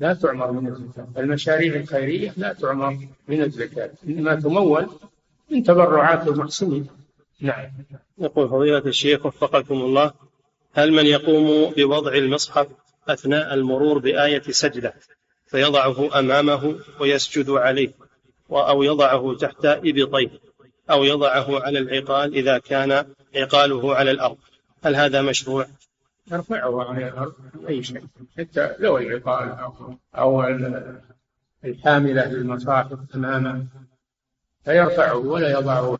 [0.00, 1.08] لا تعمر من الزكاة.
[1.16, 4.86] المشاريع الخيرية لا تعمر من الزكاة إنما تمول
[5.50, 6.86] من تبرعات المحسنين.
[7.40, 7.70] نعم.
[8.18, 10.12] يقول فضيلة الشيخ وفقكم الله
[10.74, 12.66] هل من يقوم بوضع المصحف
[13.08, 14.94] أثناء المرور بآية سجدة
[15.46, 17.92] فيضعه أمامه ويسجد عليه
[18.50, 20.30] أو يضعه تحت إبطيه
[20.90, 24.36] أو يضعه على العقال إذا كان عقاله على الأرض؟
[24.84, 25.66] هل هذا مشروع؟
[26.32, 27.34] يرفعه عن الأرض
[27.68, 28.04] أي شيء
[28.38, 29.72] حتى لو العقال
[30.14, 30.44] أو
[31.64, 33.66] الحاملة للمصاحف أمامه
[34.64, 35.98] فيرفعه ولا يضعه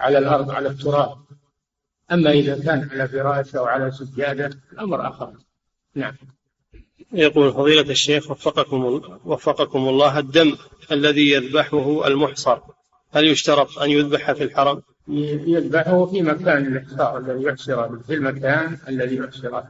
[0.00, 1.18] على الأرض على التراب.
[2.12, 5.32] أما إذا كان على فراش أو على سجادة الأمر آخر.
[5.94, 6.14] نعم.
[7.12, 10.56] يقول فضيلة الشيخ وفقكم وفقكم الله الدم
[10.92, 12.60] الذي يذبحه المحصر
[13.10, 19.16] هل يشترط أن يذبح في الحرم؟ يذبحه في مكان الاحصار الذي يحصر في المكان الذي
[19.16, 19.62] يحصر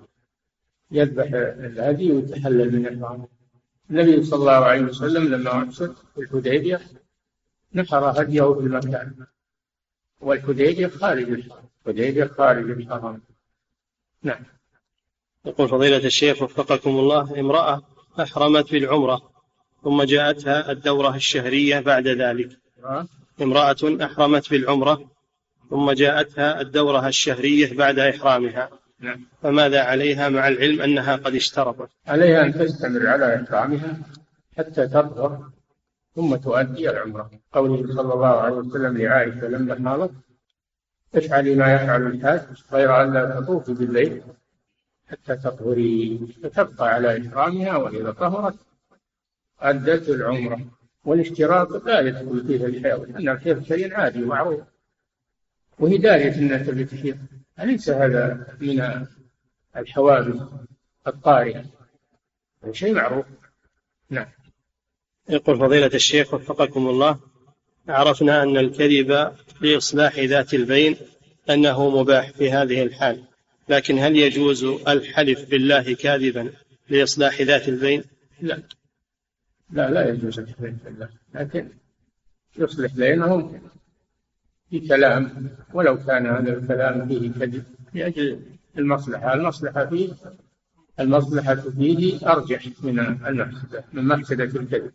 [0.90, 3.26] يذبح الهدي ويتحلل من الحرم
[3.90, 6.80] النبي صلى الله عليه وسلم لما أحصر في الحديبية
[7.74, 9.14] نحر هديه في المكان.
[10.20, 13.20] والحديبية خارج الحرم الحديبية خارج الحرم
[14.22, 14.44] نعم.
[15.44, 17.82] يقول فضيلة الشيخ وفقكم الله امرأة
[18.20, 19.30] أحرمت بالعمرة
[19.84, 22.58] ثم جاءتها الدورة الشهرية بعد ذلك.
[23.42, 25.17] امرأة أحرمت بالعمرة
[25.70, 28.70] ثم جاءتها الدورة الشهرية بعد إحرامها.
[29.00, 29.26] نعم.
[29.42, 33.98] فماذا عليها مع العلم أنها قد اشترطت؟ عليها أن تستمر على إحرامها
[34.58, 35.50] حتى تطهر
[36.16, 37.30] ثم تؤدي العمرة.
[37.52, 40.12] قوله صلى الله عليه وسلم لعائشة لما حاضت
[41.14, 42.40] افعلي ما يفعل الحاج
[42.72, 44.22] غير أن لا تطوفي بالليل
[45.10, 46.20] حتى تطهري.
[46.42, 48.56] فتبقى على إحرامها وإذا طهرت
[49.60, 50.60] أدت العمرة.
[51.04, 54.60] والاشتراط لا يدخل فيه الحيض لأن الحيض شيء عادي معروف
[55.80, 57.18] أنها تبي تحيض
[57.60, 59.06] أليس هذا من
[59.76, 60.42] الحوادث
[61.06, 61.64] الطارئة
[62.72, 63.26] شيء معروف.
[64.10, 64.26] نعم.
[65.28, 67.18] يقول فضيلة الشيخ وفقكم الله
[67.88, 70.96] عرفنا أن الكذب لإصلاح ذات البين
[71.50, 73.24] أنه مباح في هذه الحال
[73.68, 76.52] لكن هل يجوز الحلف بالله كاذبا
[76.88, 78.04] لإصلاح ذات البين؟
[78.40, 78.62] لا.
[79.70, 81.68] لا لا يجوز الحلف بالله لكن
[82.58, 83.60] يصلح بينهم.
[84.70, 87.64] في كلام ولو كان هذا الكلام فيه كذب
[87.94, 88.40] لأجل
[88.78, 89.34] المصلحة.
[89.34, 90.08] المصلحة فيه
[91.00, 94.92] المصلحة فيه أرجح من المفسدة من مفسدة الكذب.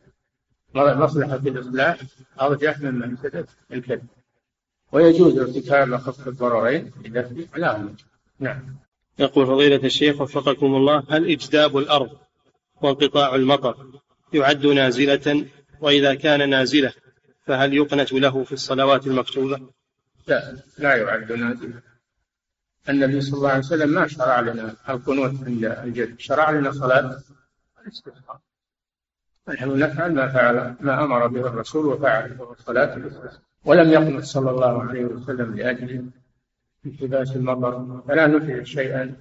[0.76, 1.98] مصلحة الإصلاح
[2.42, 4.08] أرجح من مفسدة الكذب.
[4.92, 7.94] ويجوز ارتكاب أخف الضررين لدفع علامة
[8.40, 8.76] نعم.
[9.20, 12.10] يقول فضيلة الشيخ وفقكم الله هل إجداب الأرض
[12.82, 13.88] وانقطاع المطر
[14.34, 15.46] يعد نازلة؟
[15.82, 16.94] وإذا كان نازلة
[17.46, 19.60] فهل يقنت له في الصلوات المكتوبة؟
[20.28, 21.82] لا لا يعد نازلة
[22.90, 26.20] النبي صلى الله عليه وسلم ما شرع لنا القنوت عند الجد.
[26.20, 27.22] شرع لنا صلاة
[27.82, 28.40] الاستسقاء
[29.48, 32.26] نحن نفعل ما فعل ما أمر به الرسول وفعل
[32.70, 36.10] الاستسقاء ولم يقنط صلى الله عليه وسلم لأجل
[36.86, 39.16] انحباس المطر فلا نفعل شيئا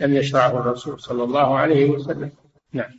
[0.00, 2.32] لم يشرعه الرسول صلى الله عليه وسلم.
[2.72, 2.98] نعم.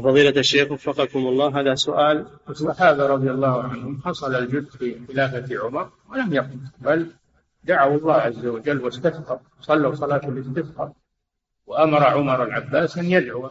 [0.00, 5.90] فضيلة الشيخ وفقكم الله هذا سؤال الصحابة رضي الله عنهم حصل الجد في خلافة عمر
[6.10, 7.10] ولم يقم بل
[7.64, 10.92] دعوا الله عز وجل واستسقوا صلوا صلاة الاستسقاء
[11.66, 13.50] وأمر عمر العباس أن يدعو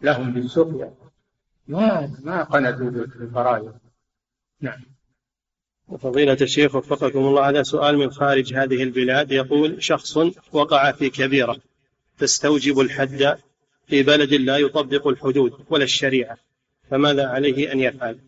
[0.00, 0.94] لهم بالسقيا.
[1.68, 3.74] ما ما قنتوا بالفرائض.
[4.60, 4.80] نعم.
[5.88, 10.16] وفضيلة الشيخ وفقكم الله هذا سؤال من خارج هذه البلاد يقول شخص
[10.52, 11.56] وقع في كبيرة
[12.18, 13.38] تستوجب الحد
[13.86, 16.36] في بلد لا يطبق الحدود ولا الشريعة
[16.90, 18.18] فماذا عليه أن يفعل؟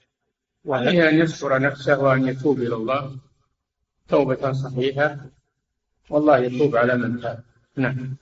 [0.69, 3.17] عليه أن يستر نفسه وأن يتوب إلى الله.
[4.09, 5.17] توبة صحيحة.
[6.11, 7.43] والله يتوب على من تاب.
[7.77, 8.17] نعم.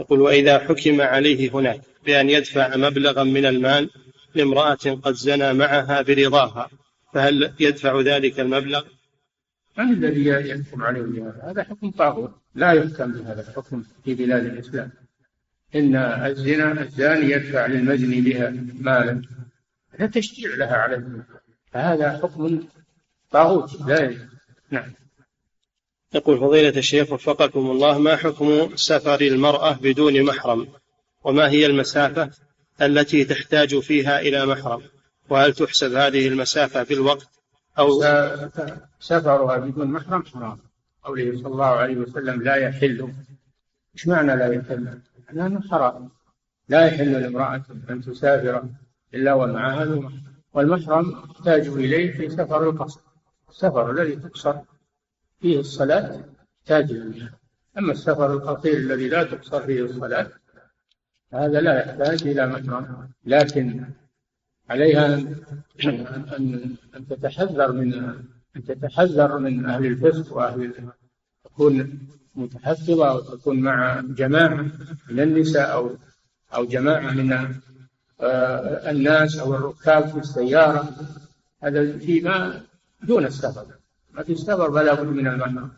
[0.00, 3.90] يقول وإذا حكم عليه هناك بأن يدفع مبلغا من المال
[4.34, 6.70] لامرأة قد زنى معها برضاها
[7.12, 8.84] فهل يدفع ذلك المبلغ؟
[9.78, 12.30] من الذي يحكم عليه بهذا؟ هذا حكم طاغوت.
[12.54, 14.90] لا يحكم بهذا الحكم في بلاد الإسلام.
[15.74, 18.50] إن الزنا الزاني يدفع للمزني بها
[18.80, 19.22] مالا.
[19.90, 21.24] هذا تشجيع لها على الزنا.
[21.72, 22.62] فهذا حكم
[23.30, 23.80] طاغوت.
[23.86, 24.26] لا يجوز.
[24.70, 24.92] نعم.
[26.14, 30.68] يقول فضيلة الشيخ وفقكم الله ما حكم سفر المرأة بدون محرم؟
[31.24, 32.30] وما هي المسافة
[32.82, 34.82] التي تحتاج فيها إلى محرم؟
[35.28, 37.28] وهل تحسب هذه المسافة بالوقت
[37.78, 38.02] أو
[39.00, 40.58] سفرها بدون محرم حرام.
[41.04, 43.12] قوله صلى الله عليه وسلم لا يحل.
[43.94, 44.98] إيش معنى لا يحل؟
[45.32, 46.10] لأنه حرام
[46.68, 48.68] لا يحل لامرأة أن تسافر
[49.14, 50.22] إلا ومعها محرم
[50.54, 53.00] والمحرم تحتاج إليه في سفر القصر.
[53.50, 54.56] السفر الذي تقصر
[55.40, 56.24] فيه الصلاة
[56.60, 57.38] تحتاج إليه
[57.78, 60.30] أما السفر القصير الذي لا تقصر فيه الصلاة
[61.32, 63.08] هذا لا يحتاج إلى محرم.
[63.24, 63.84] لكن
[64.70, 65.06] عليها
[65.84, 67.94] أن أن تتحذر من
[68.56, 70.72] أن تتحذر من أهل الفسق وأهل
[71.44, 74.66] تكون متحفظة وتكون مع جماعة
[75.10, 75.96] من النساء أو
[76.54, 77.32] أو جماعة من
[78.20, 80.88] آه، الناس أو الركاب في السيارة.
[81.62, 82.62] هذا فيما
[83.02, 83.66] دون السفر
[84.12, 85.72] ما في سفر فلا بد من المحرم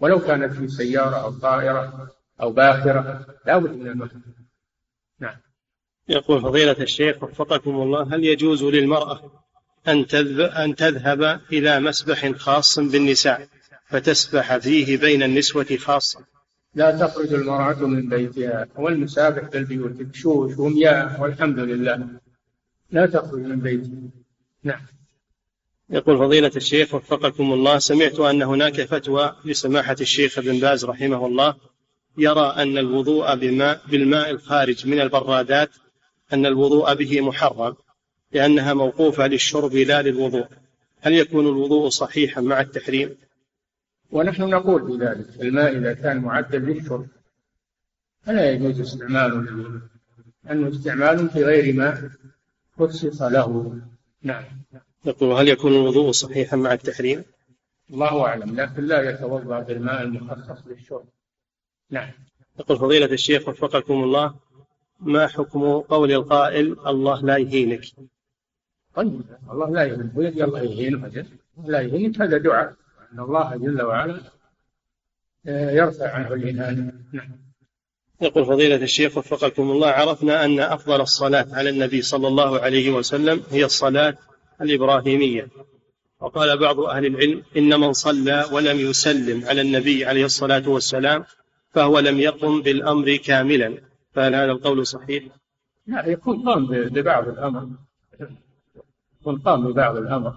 [0.00, 4.22] ولو كانت في سيارة أو طائرة أو باخرة لا بد من المحرم
[5.20, 5.36] نعم.
[6.08, 9.42] يقول فضيلة الشيخ وفقكم الله هل يجوز للمرأة
[9.88, 10.06] أن
[10.40, 13.48] أن تذهب إلى مسبح خاص بالنساء؟
[13.88, 16.20] فتسبح فيه بين النسوة خاصة.
[16.74, 22.08] لا تخرج المرأة من بيتها والمسابح بالبيوت بشوش ومياه والحمد لله.
[22.90, 24.10] لا تخرج من بيتها.
[24.62, 24.80] نعم.
[25.90, 31.54] يقول فضيلة الشيخ وفقكم الله سمعت أن هناك فتوى لسماحة الشيخ ابن باز رحمه الله
[32.18, 35.70] يرى أن الوضوء بماء بالماء الخارج من البرادات
[36.32, 37.74] أن الوضوء به محرم
[38.32, 40.46] لأنها موقوفة للشرب لا للوضوء.
[41.00, 43.16] هل يكون الوضوء صحيحا مع التحريم؟
[44.10, 47.06] ونحن نقول بذلك الماء إذا كان معدل للشرب
[48.22, 49.80] فلا يجوز استعماله
[50.44, 52.10] لأنه استعمال في غير ما
[52.78, 53.80] خصص له.
[54.22, 54.44] نعم.
[55.04, 57.24] يقول هل يكون الوضوء صحيحا مع التحريم؟
[57.90, 61.08] الله أعلم لكن لا يتوضأ بالماء المخصص للشرب.
[61.90, 62.10] نعم.
[62.58, 64.34] يقول فضيلة الشيخ وفقكم الله
[65.00, 67.84] ما حكم قول القائل الله لا يهينك
[68.94, 71.26] طيب الله لا يهينك الله يهينك
[71.64, 72.74] لا يهينك هذا دعاء.
[73.12, 74.20] أن الله جل وعلا
[75.46, 77.48] آه، يرفع عنه الإهانة نعم.
[78.20, 83.42] يقول فضيلة الشيخ وفقكم الله عرفنا أن أفضل الصلاة على النبي صلى الله عليه وسلم
[83.50, 84.14] هي الصلاة
[84.60, 85.48] الإبراهيمية.
[86.20, 91.24] وقال بعض أهل العلم إن من صلى ولم يسلم على النبي عليه الصلاة والسلام
[91.70, 93.74] فهو لم يقم بالأمر كاملا.
[94.12, 95.24] فهل هذا القول صحيح؟
[95.86, 97.68] لا يكون قام ببعض الأمر.
[99.20, 100.34] يكون قام ببعض الأمر.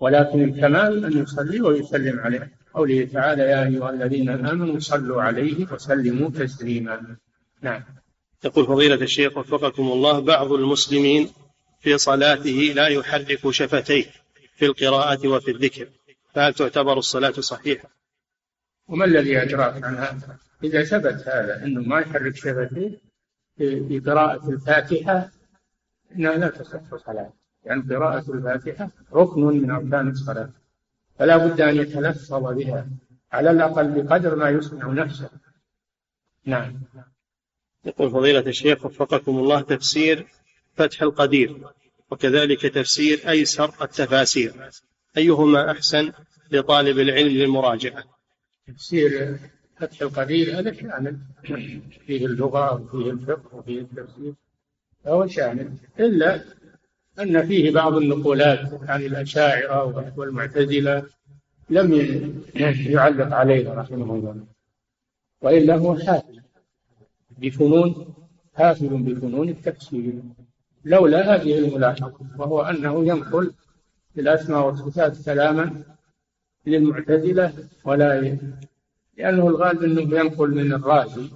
[0.00, 2.52] ولكن الكمال أن يصلي ويسلم عليه.
[2.74, 7.16] قوله تعالى يا أيها الذين آمنوا صلوا عليه وسلموا تسليما.
[7.62, 7.82] نعم.
[8.44, 11.30] يقول فضيلة الشيخ وفقكم الله بعض المسلمين
[11.80, 14.04] في صلاته لا يحرك شفتيه
[14.56, 15.88] في القراءة وفي الذكر.
[16.34, 17.88] فهل تعتبر الصلاة صحيحة؟
[18.88, 23.00] وما الذي أجراك عن هذا؟ إذا ثبت هذا أنه ما يحرك شفتيه
[23.58, 25.30] في قراءة الفاتحة
[26.16, 27.32] إنها لا تصح صلاة
[27.66, 30.50] لأن يعني قراءة الفاتحة ركن من أركان الصلاة.
[31.18, 32.88] فلا بد أن يتلفظ بها
[33.32, 35.30] على الأقل بقدر ما يسمع نفسه.
[36.44, 36.80] نعم.
[37.84, 40.26] يقول فضيلة الشيخ وفقكم الله تفسير
[40.76, 41.56] فتح القدير
[42.10, 44.70] وكذلك تفسير أيسر التفاسير.
[45.16, 46.12] أيهما أحسن
[46.50, 48.04] لطالب العلم للمراجعة؟
[48.68, 49.38] تفسير
[49.80, 51.18] فتح القدير هذا شامل
[52.06, 54.34] فيه اللغة وفيه الفقه وفيه التفسير
[55.04, 56.44] فهو شامل إلا
[57.22, 61.06] أن فيه بعض النقولات عن الأشاعرة والمعتزلة
[61.70, 61.92] لم
[62.86, 64.46] يعلق عليها رحمه الله.
[65.42, 66.40] وإلا هو حافل.
[67.38, 68.14] بفنون
[68.54, 70.12] حافل بفنون التفسير.
[70.84, 73.52] لولا هذه الملاحظة وهو أنه ينقل
[74.14, 75.82] في الأسماء والصفات كلاما
[76.66, 77.52] للمعتزلة
[77.84, 78.36] ولا
[79.18, 81.30] لأنه الغالب أنه ينقل من الرازي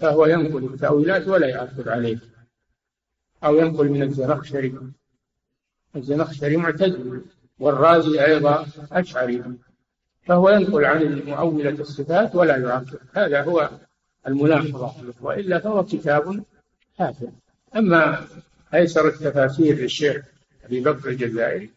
[0.00, 2.18] فهو ينقل التأويلات ولا يعثر عليه.
[3.44, 4.74] أو ينقل من الزمخشري
[5.96, 7.20] الزمخشري معتزلي
[7.58, 9.42] والرازي أيضا أشعري.
[10.26, 12.98] فهو ينقل عن المؤولة الصفات ولا يعقب.
[13.14, 13.70] هذا هو
[14.26, 16.44] الملاحظة وإلا فهو كتاب
[16.98, 17.28] حافظ.
[17.76, 18.26] أما
[18.74, 20.24] أيسر التفاسير للشيخ
[20.64, 21.70] أبي بكر الجزائري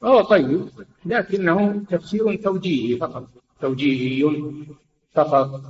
[0.00, 0.68] فهو طيب
[1.06, 3.28] لكنه تفسير توجيهي فقط.
[3.60, 4.42] توجيهي
[5.14, 5.60] فقط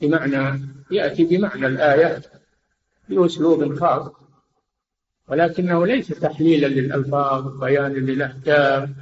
[0.00, 0.60] بمعنى
[0.90, 2.22] يأتي بمعنى الآية
[3.08, 4.12] بأسلوب خاص.
[5.28, 8.94] ولكنه ليس تحليلا للألفاظ وبيانا للأحكام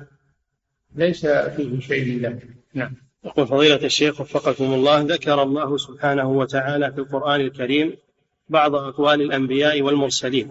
[0.97, 2.49] ليس فيه شيء من ذلك.
[2.75, 2.93] نعم.
[3.25, 7.97] يقول فضيلة الشيخ وفقكم الله ذكر الله سبحانه وتعالى في القرآن الكريم
[8.49, 10.51] بعض أقوال الأنبياء والمرسلين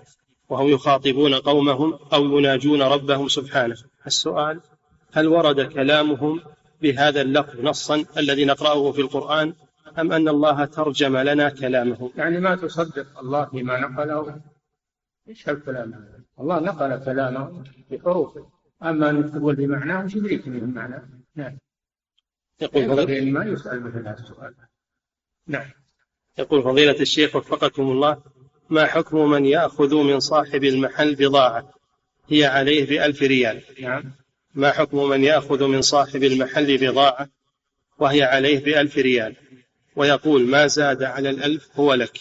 [0.50, 3.76] وهم يخاطبون قومهم أو يناجون ربهم سبحانه.
[4.08, 4.60] السؤال
[5.14, 6.42] هل ورد كلامهم
[6.82, 9.54] بهذا اللفظ نصا الذي نقرأه في القرآن
[10.00, 14.40] أم أن الله ترجم لنا كلامه يعني ما تصدق الله فيما نقله
[15.30, 18.50] إيش؟ هالكلام هذا؟ الله نقل كلامه بحروفه
[18.84, 21.58] أما أن تقول بمعناه وش يدريك من معناه؟ نعم.
[22.62, 24.56] يقول فضيلة ما يسأل مثل هذا السؤال.
[25.48, 25.70] نعم.
[26.40, 28.24] يقول فضيلة الشيخ وفقكم الله
[28.70, 31.74] ما حكم من يأخذ من صاحب المحل بضاعة؟
[32.30, 33.62] هي عليه بألف ريال.
[33.82, 34.12] نعم.
[34.56, 37.30] ما حكم من يأخذ من صاحب المحل بضاعة
[38.00, 39.36] وهي عليه بألف ريال؟
[39.96, 42.20] ويقول ما زاد على الألف هو لك.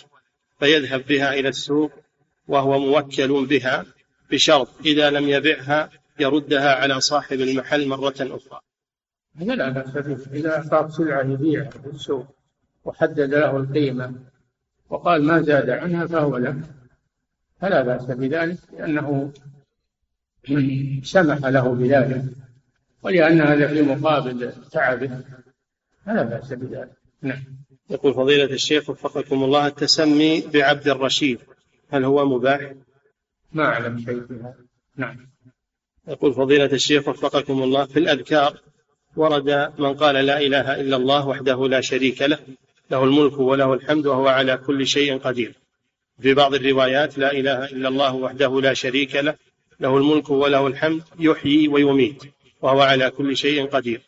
[0.59, 2.04] فيذهب بها إلى السوق
[2.49, 3.85] وهو موكل بها
[4.31, 5.91] بشرط إذا لم يبعها
[6.21, 8.61] يردها على صاحب المحل مرة أخرى.
[9.37, 9.97] هذا لا بأس
[10.33, 12.27] إذا أعطاك سلعة يبيعها في السوق
[12.85, 14.15] وحدد له القيمة
[14.91, 16.57] وقال ما زاد عنها فهو لك
[17.61, 19.33] فلا بأس بذلك لأنه
[21.03, 22.25] سمح له بذلك
[23.03, 25.21] ولأن هذا في مقابل تعبه
[26.07, 26.93] فلا بأس بذلك.
[27.23, 27.45] نعم.
[27.91, 31.39] يقول فضيلة الشيخ وفقكم الله التسمي بعبد الرشيد.
[31.91, 32.73] هل هو مباح؟
[33.53, 34.55] ما أعلم شيء في هذا.
[34.97, 35.17] نعم.
[36.09, 38.61] يقول فضيلة الشيخ وفقكم الله في الأذكار
[39.17, 42.39] ورد من قال لا إله إلا الله وحده لا شريك له
[42.91, 45.55] له الملك وله الحمد وهو على كل شيء قدير.
[46.21, 49.35] في بعض الروايات لا إله إلا الله وحده لا شريك له
[49.81, 52.23] له الملك وله الحمد يحيي ويميت
[52.63, 54.01] وهو على كل شيء قدير.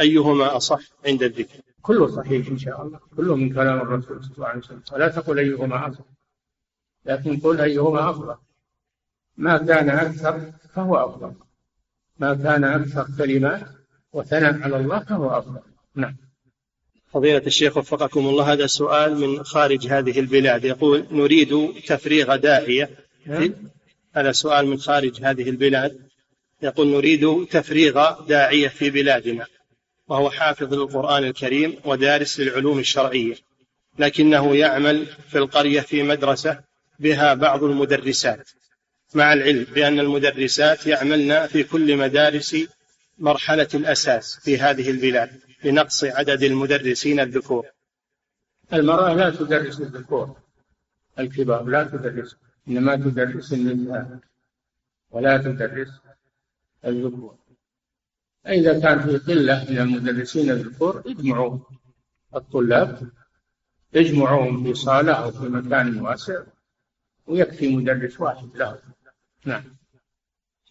[0.00, 2.98] أيهما أصح عند الذكر؟ كله صحيح إن شاء الله.
[3.16, 4.82] كله من كلام الرسول صلى الله عليه وسلم.
[4.92, 6.04] ولا تقل أيهما أصح.
[7.06, 8.34] لكن قل أيهما أفضل.
[9.36, 11.32] ما كان أكثر فهو أفضل.
[12.18, 13.62] ما كان أكثر كلمات
[14.12, 15.60] وثناء على الله فهو أفضل.
[15.94, 16.16] نعم.
[17.12, 20.64] فضيلة الشيخ وفقكم الله هذا سؤال من خارج هذه البلاد.
[20.64, 22.90] يقول نريد تفريغ داعية.
[23.26, 23.54] نعم.
[24.14, 26.08] هذا سؤال من خارج هذه البلاد.
[26.62, 29.46] يقول نريد تفريغ داعية في بلادنا.
[30.08, 33.34] وهو حافظ للقرآن الكريم ودارس للعلوم الشرعية.
[33.98, 36.60] لكنه يعمل في القرية في مدرسة
[36.98, 38.50] بها بعض المدرسات
[39.14, 42.56] مع العلم بأن المدرسات يعملن في كل مدارس
[43.18, 47.66] مرحلة الأساس في هذه البلاد لنقص عدد المدرسين الذكور.
[48.72, 50.36] المرأة لا تدرس الذكور
[51.18, 52.36] الكبار لا تدرس
[52.68, 54.18] إنما تدرس النساء
[55.10, 55.88] ولا تدرس
[56.84, 57.36] الذكور.
[58.46, 61.58] إذا كان في قلة من المدرسين الذكور اجمعوا.
[62.36, 63.10] الطلاب
[63.94, 66.42] اجمعوهم في صالة أو في مكان واسع.
[67.26, 68.78] ويكفي مدرس واحد له.
[69.44, 69.64] نعم.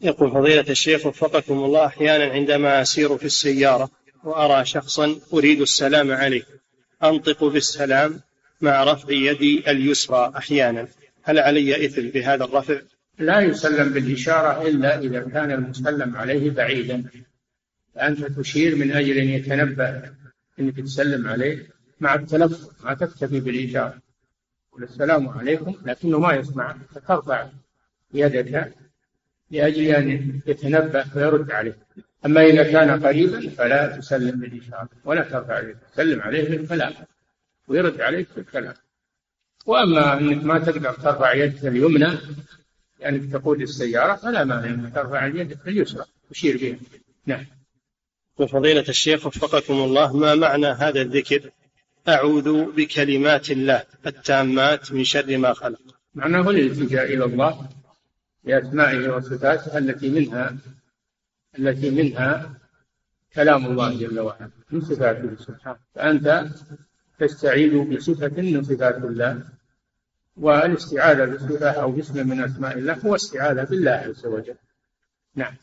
[0.02, 3.90] يقول فضيلة الشيخ وفقكم الله أحيانا عندما أسير في السيارة
[4.24, 6.44] وأرى شخصا أريد السلام عليه
[7.04, 8.20] أنطق بالسلام
[8.62, 10.88] مع رفع يدي اليسرى أحيانا.
[11.24, 12.82] هل علي إثم بهذا الرفع؟
[13.20, 17.04] لا يسلم بالإشارة إلا إذا كان المسلم عليه بعيدا.
[17.96, 20.02] فأنت تشير من أجل أن يتنبه
[20.60, 24.03] أنك تسلم عليه مع التلفظ ما تكتفي بالإشارة.
[24.82, 27.48] السلام عليكم لكنه ما يسمع فترفع
[28.14, 28.74] يدك
[29.52, 31.78] لأجل أن يتنبه ويرد عليه.
[32.26, 36.94] أما إذا كان قريبا فلا تسلم بالإشارة ولا ترفع يدك تسلم عليه بالكلام
[37.68, 38.74] ويرد عليك بالكلام.
[39.66, 42.18] وأما أنك ما تقدر ترفع يدك اليمنى
[43.00, 46.78] لأنك تقود السيارة فلا مانع أنك ترفع اليد اليسرى تشير بها.
[47.26, 47.46] نعم.
[48.38, 51.50] وفضيلة الشيخ وفقكم الله ما معنى هذا الذكر؟
[52.08, 55.80] أعوذ بكلمات الله التامات من شر ما خلق.
[56.16, 57.70] معناه الالتجاء إلى الله
[58.44, 60.58] بأسمائه وصفاته التي منها
[61.60, 62.54] التي منها
[63.34, 65.80] كلام الله جل وعلا من صفاته سبحانه.
[65.96, 66.46] فأنت
[67.20, 69.44] تستعيذ بصفة من صفات الله
[70.38, 74.56] والاستعاذة بصفة أو باسم من أسماء الله هو استعاذة بالله عز وجل.
[75.36, 75.56] نعم.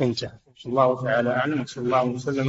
[0.00, 0.38] انتهى.
[0.66, 2.48] الله تعالى أعلم صلى الله وسلم.